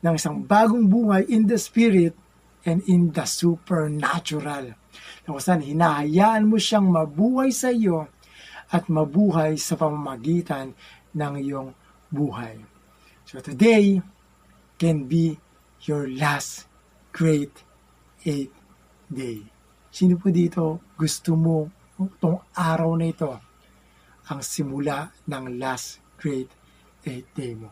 ng 0.00 0.14
isang 0.16 0.40
bagong 0.48 0.88
buhay 0.88 1.28
in 1.28 1.44
the 1.44 1.60
spirit 1.60 2.16
and 2.64 2.80
in 2.88 3.12
the 3.12 3.24
supernatural. 3.28 4.72
Na 5.24 5.28
kung 5.28 5.44
saan 5.44 5.60
hinahayaan 5.60 6.48
mo 6.48 6.56
siyang 6.56 6.88
mabuhay 6.88 7.52
sa 7.52 7.68
iyo 7.68 8.08
at 8.68 8.88
mabuhay 8.88 9.56
sa 9.60 9.76
pamamagitan 9.76 10.72
ng 11.16 11.34
iyong 11.40 11.70
buhay. 12.12 12.77
So 13.28 13.44
today 13.44 14.00
can 14.80 15.04
be 15.04 15.36
your 15.84 16.08
last 16.08 16.64
great 17.12 17.52
eighth 18.24 18.56
day. 19.04 19.44
Sino 19.92 20.16
po 20.16 20.32
dito 20.32 20.80
gusto 20.96 21.36
mo 21.36 21.68
itong 22.00 22.40
araw 22.56 22.96
na 22.96 23.12
ito 23.12 23.28
ang 24.32 24.40
simula 24.40 25.12
ng 25.28 25.60
last 25.60 26.00
great 26.16 26.48
eighth 27.04 27.28
day 27.36 27.52
mo? 27.52 27.68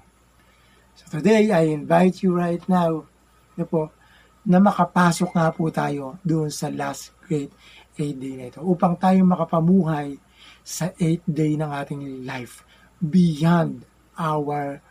So 0.92 1.08
today, 1.16 1.48
I 1.48 1.72
invite 1.72 2.20
you 2.20 2.36
right 2.36 2.60
now 2.68 3.08
na 3.56 3.64
po 3.64 3.96
na 4.44 4.60
makapasok 4.60 5.32
nga 5.32 5.48
po 5.56 5.72
tayo 5.72 6.20
doon 6.20 6.52
sa 6.52 6.68
last 6.68 7.16
great 7.24 7.48
eighth 7.96 8.20
day 8.20 8.36
na 8.36 8.52
ito 8.52 8.60
upang 8.60 9.00
tayo 9.00 9.24
makapamuhay 9.24 10.20
sa 10.60 10.92
eighth 11.00 11.24
day 11.24 11.56
ng 11.56 11.72
ating 11.72 12.28
life 12.28 12.60
beyond 13.00 13.88
our 14.20 14.84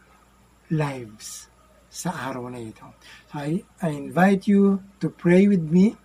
lives 0.72 1.52
sa 1.90 2.12
araw 2.12 2.52
na 2.52 2.60
ito. 2.60 2.84
I, 3.32 3.64
I 3.80 3.90
invite 3.96 4.52
you 4.52 4.84
to 5.00 5.08
pray 5.08 5.48
with 5.48 5.64
me 5.64 5.96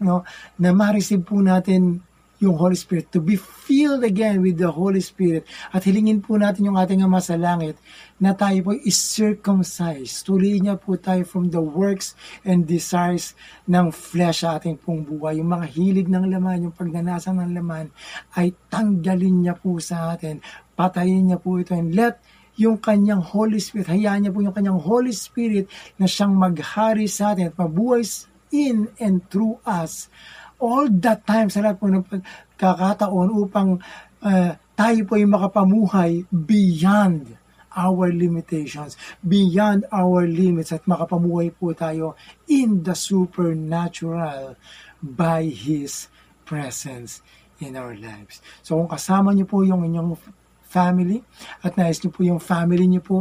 no, 0.00 0.24
na 0.56 0.72
ma-receive 0.72 1.20
po 1.20 1.44
natin 1.44 2.00
yung 2.40 2.56
Holy 2.56 2.72
Spirit, 2.72 3.12
to 3.12 3.20
be 3.20 3.36
filled 3.36 4.00
again 4.00 4.40
with 4.40 4.56
the 4.56 4.72
Holy 4.72 5.04
Spirit. 5.04 5.44
At 5.76 5.84
hilingin 5.84 6.24
po 6.24 6.40
natin 6.40 6.72
yung 6.72 6.80
ating 6.80 7.04
Ama 7.04 7.20
sa 7.20 7.36
Langit 7.36 7.76
na 8.16 8.32
tayo 8.32 8.56
po 8.64 8.72
is-circumcised. 8.72 10.24
Tuloy 10.24 10.56
niya 10.56 10.80
po 10.80 10.96
tayo 10.96 11.20
from 11.28 11.52
the 11.52 11.60
works 11.60 12.16
and 12.40 12.64
desires 12.64 13.36
ng 13.68 13.92
flesh 13.92 14.40
sa 14.40 14.56
ating 14.56 14.80
pong 14.80 15.04
buhay. 15.04 15.36
Yung 15.36 15.52
mga 15.52 15.68
hilig 15.68 16.08
ng 16.08 16.32
laman, 16.32 16.72
yung 16.72 16.74
pagnanasa 16.74 17.28
ng 17.36 17.52
laman, 17.52 17.92
ay 18.40 18.56
tanggalin 18.72 19.44
niya 19.44 19.54
po 19.60 19.76
sa 19.76 20.16
atin. 20.16 20.40
Patayin 20.72 21.28
niya 21.28 21.36
po 21.36 21.60
ito 21.60 21.76
and 21.76 21.92
let 21.92 22.24
yung 22.60 22.76
kanyang 22.76 23.24
Holy 23.24 23.56
Spirit. 23.56 23.88
Hayaan 23.88 24.28
niya 24.28 24.32
po 24.36 24.44
yung 24.44 24.52
kanyang 24.52 24.76
Holy 24.76 25.16
Spirit 25.16 25.72
na 25.96 26.04
siyang 26.04 26.36
maghari 26.36 27.08
sa 27.08 27.32
atin 27.32 27.48
at 27.48 27.56
mabuhay 27.56 28.04
in 28.52 28.90
and 29.00 29.24
through 29.32 29.56
us 29.64 30.12
all 30.60 30.84
that 31.00 31.24
time 31.24 31.48
sa 31.48 31.64
lahat 31.64 31.80
po 31.80 31.88
ng 31.88 32.04
pagkakataon 32.04 33.28
upang 33.32 33.80
uh, 34.20 34.52
tayo 34.76 35.00
po 35.08 35.16
ay 35.16 35.24
makapamuhay 35.24 36.12
beyond 36.28 37.40
our 37.70 38.10
limitations, 38.10 38.98
beyond 39.22 39.86
our 39.94 40.26
limits 40.26 40.74
at 40.74 40.84
makapamuhay 40.84 41.54
po 41.54 41.72
tayo 41.72 42.18
in 42.50 42.82
the 42.82 42.92
supernatural 42.92 44.58
by 45.00 45.46
His 45.48 46.10
presence 46.42 47.22
in 47.62 47.78
our 47.78 47.94
lives. 47.94 48.42
So 48.60 48.76
kung 48.80 48.90
kasama 48.90 49.32
niyo 49.32 49.46
po 49.46 49.62
yung 49.62 49.86
inyong 49.86 50.18
family 50.70 51.18
at 51.66 51.74
nais 51.74 51.98
niyo 51.98 52.10
po 52.14 52.20
yung 52.22 52.38
family 52.38 52.86
niyo 52.86 53.02
po 53.02 53.18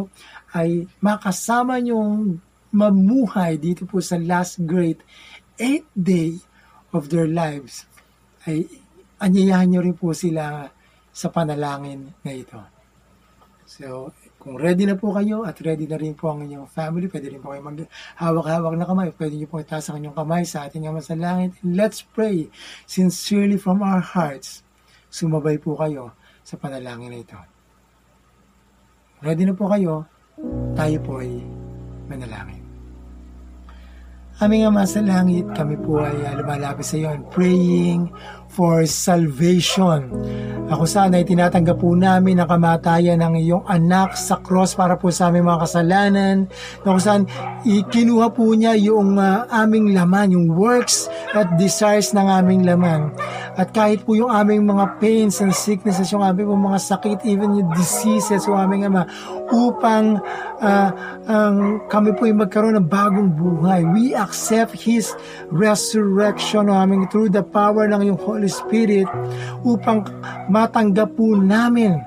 ay 0.54 0.86
makasama 1.02 1.82
niyong 1.82 2.38
mamuhay 2.70 3.58
dito 3.58 3.90
po 3.90 3.98
sa 3.98 4.22
last 4.22 4.62
great 4.62 5.02
eighth 5.58 5.90
day 5.98 6.38
of 6.94 7.10
their 7.10 7.26
lives 7.26 7.90
ay 8.46 8.70
anyayahan 9.18 9.68
niyo 9.68 9.82
rin 9.82 9.98
po 9.98 10.14
sila 10.14 10.70
sa 11.10 11.28
panalangin 11.34 12.16
na 12.24 12.32
ito. 12.32 12.62
So, 13.70 14.16
kung 14.40 14.58
ready 14.58 14.88
na 14.88 14.96
po 14.96 15.14
kayo 15.14 15.44
at 15.44 15.60
ready 15.62 15.86
na 15.86 16.00
rin 16.00 16.16
po 16.16 16.32
ang 16.32 16.42
inyong 16.42 16.72
family, 16.72 17.06
pwede 17.12 17.28
rin 17.30 17.44
po 17.44 17.54
kayo 17.54 17.62
maghawak-hawak 17.62 18.74
na 18.80 18.88
kamay. 18.88 19.10
Pwede 19.14 19.36
niyo 19.36 19.52
po 19.52 19.62
itaas 19.62 19.92
ang 19.92 20.00
inyong 20.00 20.18
kamay 20.18 20.42
sa 20.48 20.66
ating 20.66 20.88
Ama 20.88 21.04
sa 21.04 21.14
Langit. 21.14 21.54
Let's 21.62 22.02
pray 22.02 22.50
sincerely 22.90 23.60
from 23.60 23.84
our 23.84 24.02
hearts. 24.02 24.64
Sumabay 25.12 25.60
po 25.62 25.76
kayo 25.78 26.18
sa 26.50 26.58
panalangin 26.58 27.14
na 27.14 27.22
ito. 27.22 27.38
Ready 29.22 29.46
na 29.46 29.54
po 29.54 29.70
kayo? 29.70 30.02
Tayo 30.74 30.98
po 31.06 31.22
ay 31.22 31.46
manalangin. 32.10 32.66
Aming 34.40 34.72
Ama 34.72 34.88
sa 34.88 35.04
Langit, 35.04 35.46
kami 35.54 35.76
po 35.84 36.00
ay 36.02 36.16
uh, 36.26 36.34
lumalapit 36.40 36.88
sa 36.88 36.96
iyo 36.96 37.12
and 37.12 37.28
praying 37.30 38.08
for 38.50 38.84
salvation. 38.90 40.10
Ako 40.70 40.86
sana 40.86 41.18
ay 41.18 41.26
tinatanggap 41.26 41.82
po 41.82 41.98
namin 41.98 42.38
ang 42.38 42.46
kamatayan 42.46 43.18
ng 43.18 43.42
iyong 43.42 43.66
anak 43.66 44.14
sa 44.14 44.38
cross 44.38 44.78
para 44.78 44.94
po 45.02 45.10
sa 45.10 45.34
aming 45.34 45.50
mga 45.50 45.66
kasalanan. 45.66 46.36
Na 46.86 46.94
kung 46.94 47.26
ikinuha 47.66 48.30
po 48.30 48.54
niya 48.54 48.78
yung 48.78 49.18
uh, 49.18 49.50
aming 49.50 49.98
laman, 49.98 50.38
yung 50.38 50.54
works 50.54 51.10
at 51.34 51.58
desires 51.58 52.14
ng 52.14 52.22
aming 52.22 52.70
laman. 52.70 53.10
At 53.58 53.74
kahit 53.74 54.06
po 54.06 54.14
yung 54.14 54.30
aming 54.30 54.70
mga 54.70 55.02
pains 55.02 55.42
and 55.42 55.52
sicknesses, 55.58 56.14
yung 56.14 56.22
aming 56.22 56.54
mga 56.54 56.80
sakit, 56.80 57.26
even 57.26 57.58
yung 57.58 57.74
diseases, 57.74 58.46
yung 58.46 58.62
aming 58.62 58.86
ama, 58.86 59.10
upang 59.50 60.22
uh, 60.62 60.90
um, 61.26 61.82
kami 61.90 62.14
po 62.14 62.30
ay 62.30 62.36
magkaroon 62.38 62.78
ng 62.78 62.88
bagong 62.88 63.34
buhay. 63.34 63.84
We 63.90 64.14
accept 64.14 64.78
His 64.78 65.18
resurrection 65.50 66.70
namin 66.70 67.10
through 67.10 67.34
the 67.34 67.42
power 67.42 67.90
ng 67.90 68.14
yung 68.14 68.20
Holy 68.40 68.48
Spirit 68.48 69.12
upang 69.68 70.08
matanggap 70.48 71.12
po 71.20 71.36
namin 71.36 72.00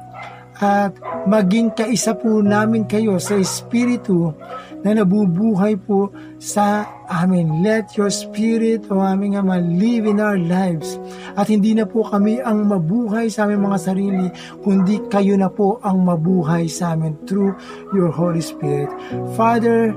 at 0.57 0.97
maging 1.28 1.76
kaisa 1.76 2.16
po 2.16 2.41
namin 2.41 2.89
kayo 2.89 3.20
sa 3.20 3.37
Espiritu 3.37 4.33
na 4.80 4.97
nabubuhay 4.97 5.76
po 5.76 6.09
sa 6.41 6.89
amin. 7.07 7.61
Let 7.61 7.95
your 8.01 8.09
Spirit, 8.09 8.89
O 8.89 8.99
aming 8.99 9.37
Ama, 9.37 9.61
live 9.61 10.09
in 10.09 10.18
our 10.18 10.41
lives. 10.41 10.97
At 11.37 11.53
hindi 11.53 11.76
na 11.76 11.85
po 11.85 12.03
kami 12.03 12.41
ang 12.41 12.64
mabuhay 12.66 13.28
sa 13.28 13.45
aming 13.45 13.62
mga 13.68 13.78
sarili, 13.78 14.26
kundi 14.64 15.05
kayo 15.12 15.37
na 15.37 15.53
po 15.53 15.78
ang 15.85 16.03
mabuhay 16.03 16.66
sa 16.66 16.97
amin 16.97 17.14
through 17.28 17.53
your 17.93 18.09
Holy 18.09 18.43
Spirit. 18.43 18.91
Father, 19.37 19.93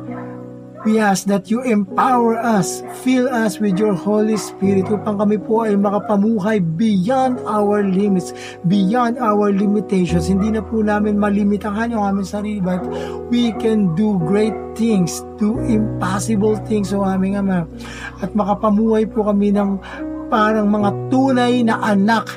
We 0.85 1.01
ask 1.01 1.25
that 1.33 1.49
you 1.49 1.65
empower 1.65 2.37
us, 2.37 2.85
fill 3.01 3.25
us 3.25 3.57
with 3.57 3.81
your 3.81 3.97
Holy 3.97 4.37
Spirit 4.37 4.85
upang 4.85 5.17
kami 5.17 5.41
po 5.41 5.65
ay 5.65 5.73
makapamuhay 5.73 6.61
beyond 6.77 7.41
our 7.49 7.81
limits, 7.81 8.37
beyond 8.69 9.17
our 9.17 9.49
limitations. 9.49 10.29
Hindi 10.29 10.53
na 10.53 10.61
po 10.61 10.85
namin 10.85 11.17
malimitahan 11.17 11.89
yung 11.89 12.05
aming 12.05 12.29
sarili, 12.29 12.61
but 12.61 12.85
we 13.33 13.49
can 13.57 13.97
do 13.97 14.21
great 14.29 14.53
things, 14.77 15.25
do 15.41 15.57
impossible 15.65 16.53
things, 16.69 16.93
o 16.93 17.01
aming 17.01 17.41
Ama. 17.41 17.65
At 18.21 18.37
makapamuhay 18.37 19.09
po 19.09 19.25
kami 19.25 19.57
ng 19.57 19.81
parang 20.29 20.69
mga 20.69 20.89
tunay 21.09 21.65
na 21.65 21.81
anak 21.81 22.29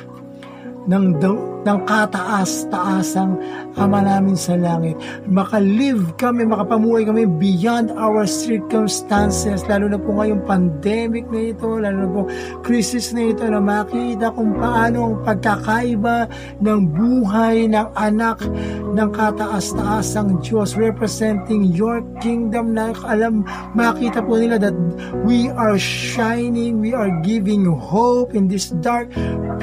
ng 0.89 1.21
ng 1.65 1.79
kataas-taasang 1.87 3.35
Ama 3.79 4.03
namin 4.03 4.35
sa 4.35 4.59
langit. 4.59 4.99
Makalive 5.23 6.11
kami, 6.19 6.43
makapamuhay 6.43 7.07
kami 7.07 7.23
beyond 7.39 7.95
our 7.95 8.27
circumstances, 8.27 9.63
lalo 9.71 9.87
na 9.87 9.95
po 9.95 10.19
ngayong 10.19 10.43
pandemic 10.43 11.23
na 11.31 11.55
ito, 11.55 11.79
lalo 11.79 11.97
na 12.03 12.09
po 12.11 12.21
crisis 12.59 13.15
na 13.15 13.31
ito, 13.31 13.47
na 13.47 13.63
makita 13.63 14.35
kung 14.35 14.51
paano 14.59 14.97
ang 14.99 15.15
pagkakaiba 15.23 16.27
ng 16.59 16.79
buhay 16.91 17.71
ng 17.71 17.87
anak 17.95 18.43
ng 18.91 19.09
kataas-taasang 19.15 20.43
Diyos 20.43 20.75
representing 20.75 21.71
your 21.71 22.03
kingdom 22.19 22.75
na 22.75 22.91
alam, 23.07 23.47
makita 23.79 24.19
po 24.19 24.35
nila 24.35 24.59
that 24.59 24.75
we 25.23 25.47
are 25.55 25.79
shining, 25.79 26.83
we 26.83 26.91
are 26.91 27.15
giving 27.23 27.63
hope 27.63 28.35
in 28.35 28.51
this 28.51 28.75
dark 28.83 29.07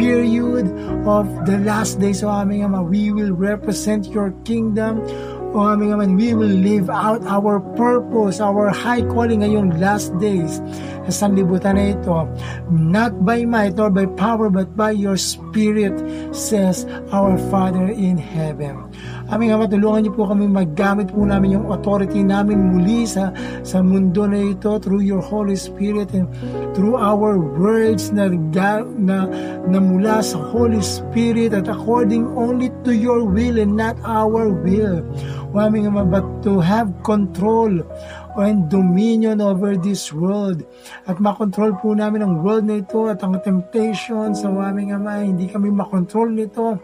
period 0.00 0.72
of 1.04 1.28
the 1.44 1.60
last 1.68 1.85
days 1.94 2.26
o 2.26 2.28
aming 2.28 2.66
Ama. 2.66 2.82
We 2.82 3.14
will 3.14 3.30
represent 3.30 4.10
your 4.10 4.34
kingdom 4.42 5.06
o 5.54 5.62
aming 5.62 5.94
Ama. 5.94 6.10
We 6.10 6.34
will 6.34 6.50
live 6.50 6.90
out 6.90 7.22
our 7.30 7.62
purpose, 7.78 8.42
our 8.42 8.74
high 8.74 9.06
calling 9.06 9.46
ngayong 9.46 9.78
last 9.78 10.10
days 10.18 10.58
sa 11.06 11.30
sanlibutan 11.30 11.78
na 11.78 11.94
ito. 11.94 12.26
Not 12.66 13.22
by 13.22 13.46
might 13.46 13.78
or 13.78 13.94
by 13.94 14.10
power, 14.18 14.50
but 14.50 14.74
by 14.74 14.90
your 14.90 15.14
spirit, 15.14 15.94
says 16.34 16.82
our 17.14 17.38
Father 17.46 17.86
in 17.86 18.18
heaven. 18.18 18.90
Aming 19.26 19.58
Ama, 19.58 19.66
tulungan 19.66 20.06
niyo 20.06 20.14
po 20.14 20.30
kami 20.30 20.46
maggamit 20.46 21.10
po 21.10 21.26
namin 21.26 21.58
yung 21.58 21.66
authority 21.66 22.22
namin 22.22 22.70
muli 22.70 23.02
sa, 23.10 23.34
sa 23.66 23.82
mundo 23.82 24.22
na 24.22 24.38
ito 24.38 24.78
through 24.78 25.02
your 25.02 25.18
Holy 25.18 25.58
Spirit 25.58 26.14
and 26.14 26.30
through 26.78 26.94
our 26.94 27.34
words 27.34 28.14
na, 28.14 28.30
na, 28.30 29.26
na 29.66 29.78
mula 29.82 30.22
sa 30.22 30.38
Holy 30.54 30.78
Spirit 30.78 31.50
at 31.58 31.66
according 31.66 32.22
only 32.38 32.70
to 32.86 32.94
your 32.94 33.26
will 33.26 33.58
and 33.58 33.74
not 33.74 33.98
our 34.06 34.46
will. 34.46 35.02
O 35.50 35.58
aming 35.58 35.90
Ama, 35.90 36.06
but 36.06 36.22
to 36.46 36.62
have 36.62 36.86
control 37.02 37.82
and 38.38 38.70
dominion 38.70 39.42
over 39.42 39.74
this 39.74 40.14
world. 40.14 40.62
At 41.10 41.18
makontrol 41.18 41.74
po 41.82 41.98
namin 41.98 42.22
ang 42.22 42.46
world 42.46 42.70
na 42.70 42.78
ito 42.78 43.10
at 43.10 43.18
ang 43.26 43.42
temptation 43.42 44.38
sa 44.38 44.46
aming 44.54 44.94
Ama, 44.94 45.26
hindi 45.26 45.50
kami 45.50 45.74
makontrol 45.74 46.30
nito 46.30 46.78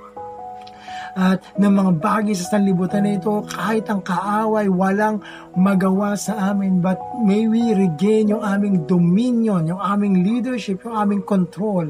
at 1.16 1.44
ng 1.60 1.72
mga 1.72 1.92
bagay 2.00 2.32
sa 2.32 2.56
sanlibutan 2.56 3.04
na 3.04 3.20
ito 3.20 3.44
kahit 3.52 3.84
ang 3.92 4.00
kaaway 4.00 4.68
walang 4.68 5.20
magawa 5.52 6.16
sa 6.16 6.52
amin 6.52 6.80
but 6.80 6.96
may 7.20 7.44
we 7.44 7.76
regain 7.76 8.32
yung 8.32 8.40
aming 8.40 8.88
dominion, 8.88 9.68
yung 9.68 9.80
aming 9.80 10.24
leadership, 10.24 10.80
yung 10.84 10.96
aming 10.96 11.22
control 11.24 11.84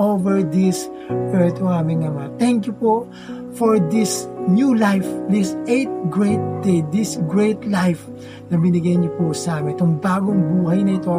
over 0.00 0.40
this 0.40 0.88
earth, 1.36 1.60
o 1.60 1.68
aming 1.68 2.08
Ama. 2.08 2.32
Thank 2.40 2.64
you 2.64 2.72
po 2.72 3.04
for 3.52 3.76
this 3.92 4.24
new 4.48 4.72
life, 4.72 5.06
this 5.28 5.52
eighth 5.68 5.92
great 6.08 6.40
day, 6.64 6.80
this 6.88 7.20
great 7.28 7.60
life 7.68 8.00
na 8.48 8.56
binigay 8.56 8.96
niyo 8.96 9.12
po 9.20 9.36
sa 9.36 9.60
amin. 9.60 9.76
Itong 9.76 10.00
bagong 10.00 10.40
buhay 10.40 10.80
na 10.80 10.96
ito, 10.96 11.12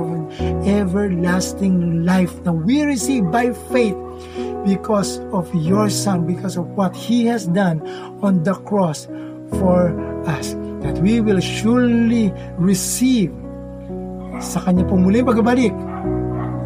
everlasting 0.65 2.01
life 2.01 2.33
na 2.41 2.51
we 2.51 2.81
receive 2.81 3.29
by 3.29 3.53
faith 3.69 3.95
because 4.65 5.19
of 5.31 5.47
your 5.53 5.89
Son, 5.89 6.25
because 6.25 6.57
of 6.57 6.67
what 6.75 6.95
He 6.95 7.25
has 7.27 7.47
done 7.47 7.81
on 8.21 8.43
the 8.43 8.55
cross 8.67 9.07
for 9.59 9.93
us. 10.27 10.55
That 10.83 10.99
we 10.99 11.23
will 11.23 11.39
surely 11.39 12.33
receive 12.59 13.31
sa 14.43 14.59
Kanya 14.67 14.83
pong 14.83 15.07
muling 15.07 15.23
pagbabalik 15.23 15.71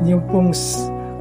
yung 0.05 0.23
pong 0.31 0.53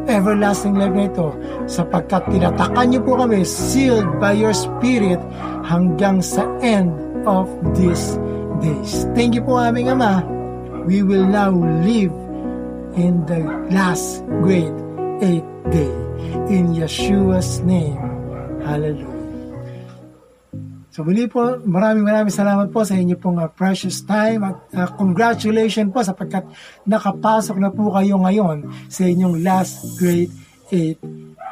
everlasting 0.06 0.78
life 0.78 0.94
na 0.94 1.04
ito 1.10 1.28
sapagkat 1.66 2.22
tinatakan 2.30 2.86
niyo 2.88 3.02
po 3.02 3.18
kami 3.18 3.42
sealed 3.42 4.06
by 4.22 4.32
your 4.32 4.54
Spirit 4.54 5.18
hanggang 5.66 6.22
sa 6.22 6.46
end 6.62 6.94
of 7.26 7.50
these 7.74 8.16
days. 8.62 9.04
Thank 9.12 9.34
you 9.34 9.42
po 9.42 9.58
aming 9.58 9.90
Ama. 9.90 10.22
We 10.86 11.02
will 11.02 11.26
now 11.26 11.50
live 11.82 12.14
in 12.94 13.26
the 13.26 13.42
last 13.74 14.22
great 14.40 14.72
eighth 15.22 15.52
day. 15.72 15.92
In 16.50 16.76
Yeshua's 16.76 17.60
name. 17.66 17.98
Hallelujah. 18.62 19.16
So 20.96 21.04
muli 21.04 21.28
po, 21.28 21.60
maraming 21.60 22.08
maraming 22.08 22.32
salamat 22.32 22.72
po 22.72 22.80
sa 22.80 22.96
inyo 22.96 23.20
pong 23.20 23.36
uh, 23.36 23.52
precious 23.52 24.00
time 24.00 24.40
at 24.48 24.56
uh, 24.72 24.88
congratulations 24.96 25.92
po 25.92 26.00
sapagkat 26.00 26.48
nakapasok 26.88 27.60
na 27.60 27.68
po 27.68 27.92
kayo 27.92 28.16
ngayon 28.16 28.64
sa 28.88 29.04
inyong 29.04 29.44
last 29.44 30.00
great 30.00 30.32
8 30.72 30.96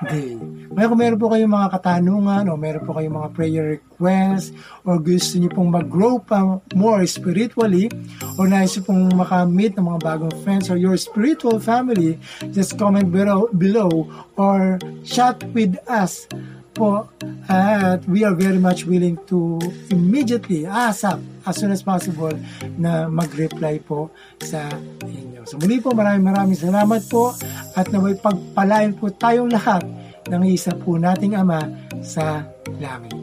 day. 0.09 0.41
May 0.75 0.91
kung 0.91 0.99
meron 0.99 1.23
po 1.23 1.31
kayong 1.31 1.55
mga 1.55 1.71
katanungan 1.79 2.51
o 2.51 2.59
meron 2.59 2.83
po 2.83 2.99
kayong 2.99 3.15
mga 3.15 3.31
prayer 3.31 3.65
requests 3.79 4.51
o 4.83 4.99
gusto 4.99 5.39
niyo 5.39 5.55
pong 5.55 5.71
mag-grow 5.71 6.19
pa 6.19 6.59
more 6.75 7.07
spiritually 7.07 7.87
o 8.35 8.43
nais 8.43 8.75
niyo 8.75 8.83
pong 8.91 9.07
makamit 9.15 9.79
ng 9.79 9.87
mga 9.87 10.03
bagong 10.03 10.35
friends 10.43 10.67
or 10.67 10.75
your 10.75 10.99
spiritual 10.99 11.63
family, 11.63 12.19
just 12.51 12.75
comment 12.75 13.07
below, 13.07 13.47
below 13.55 14.11
or 14.35 14.83
chat 15.07 15.39
with 15.55 15.79
us 15.87 16.27
po 16.75 17.07
at 17.47 18.03
we 18.11 18.27
are 18.27 18.35
very 18.35 18.59
much 18.59 18.83
willing 18.83 19.15
to 19.31 19.63
immediately 19.95 20.67
ASAP 20.67 21.23
as 21.47 21.55
soon 21.55 21.71
as 21.71 21.87
possible 21.87 22.35
na 22.75 23.07
mag-reply 23.07 23.79
po 23.79 24.11
sa 24.43 24.67
inyo. 25.07 25.47
So 25.47 25.55
muli 25.63 25.79
po 25.79 25.95
maraming 25.95 26.27
maraming 26.27 26.59
salamat 26.59 27.07
po 27.07 27.31
at 27.79 27.87
naway 27.95 28.19
pagpalain 28.19 28.99
po 28.99 29.15
tayong 29.15 29.55
lahat 29.55 29.87
ng 30.29 30.45
isa 30.49 30.73
po 30.77 30.97
nating 30.97 31.37
Ama 31.37 31.61
sa 32.01 32.45
langit. 32.81 33.15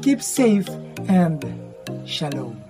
Keep 0.00 0.20
safe 0.24 0.68
and 1.08 1.40
shalom. 2.04 2.69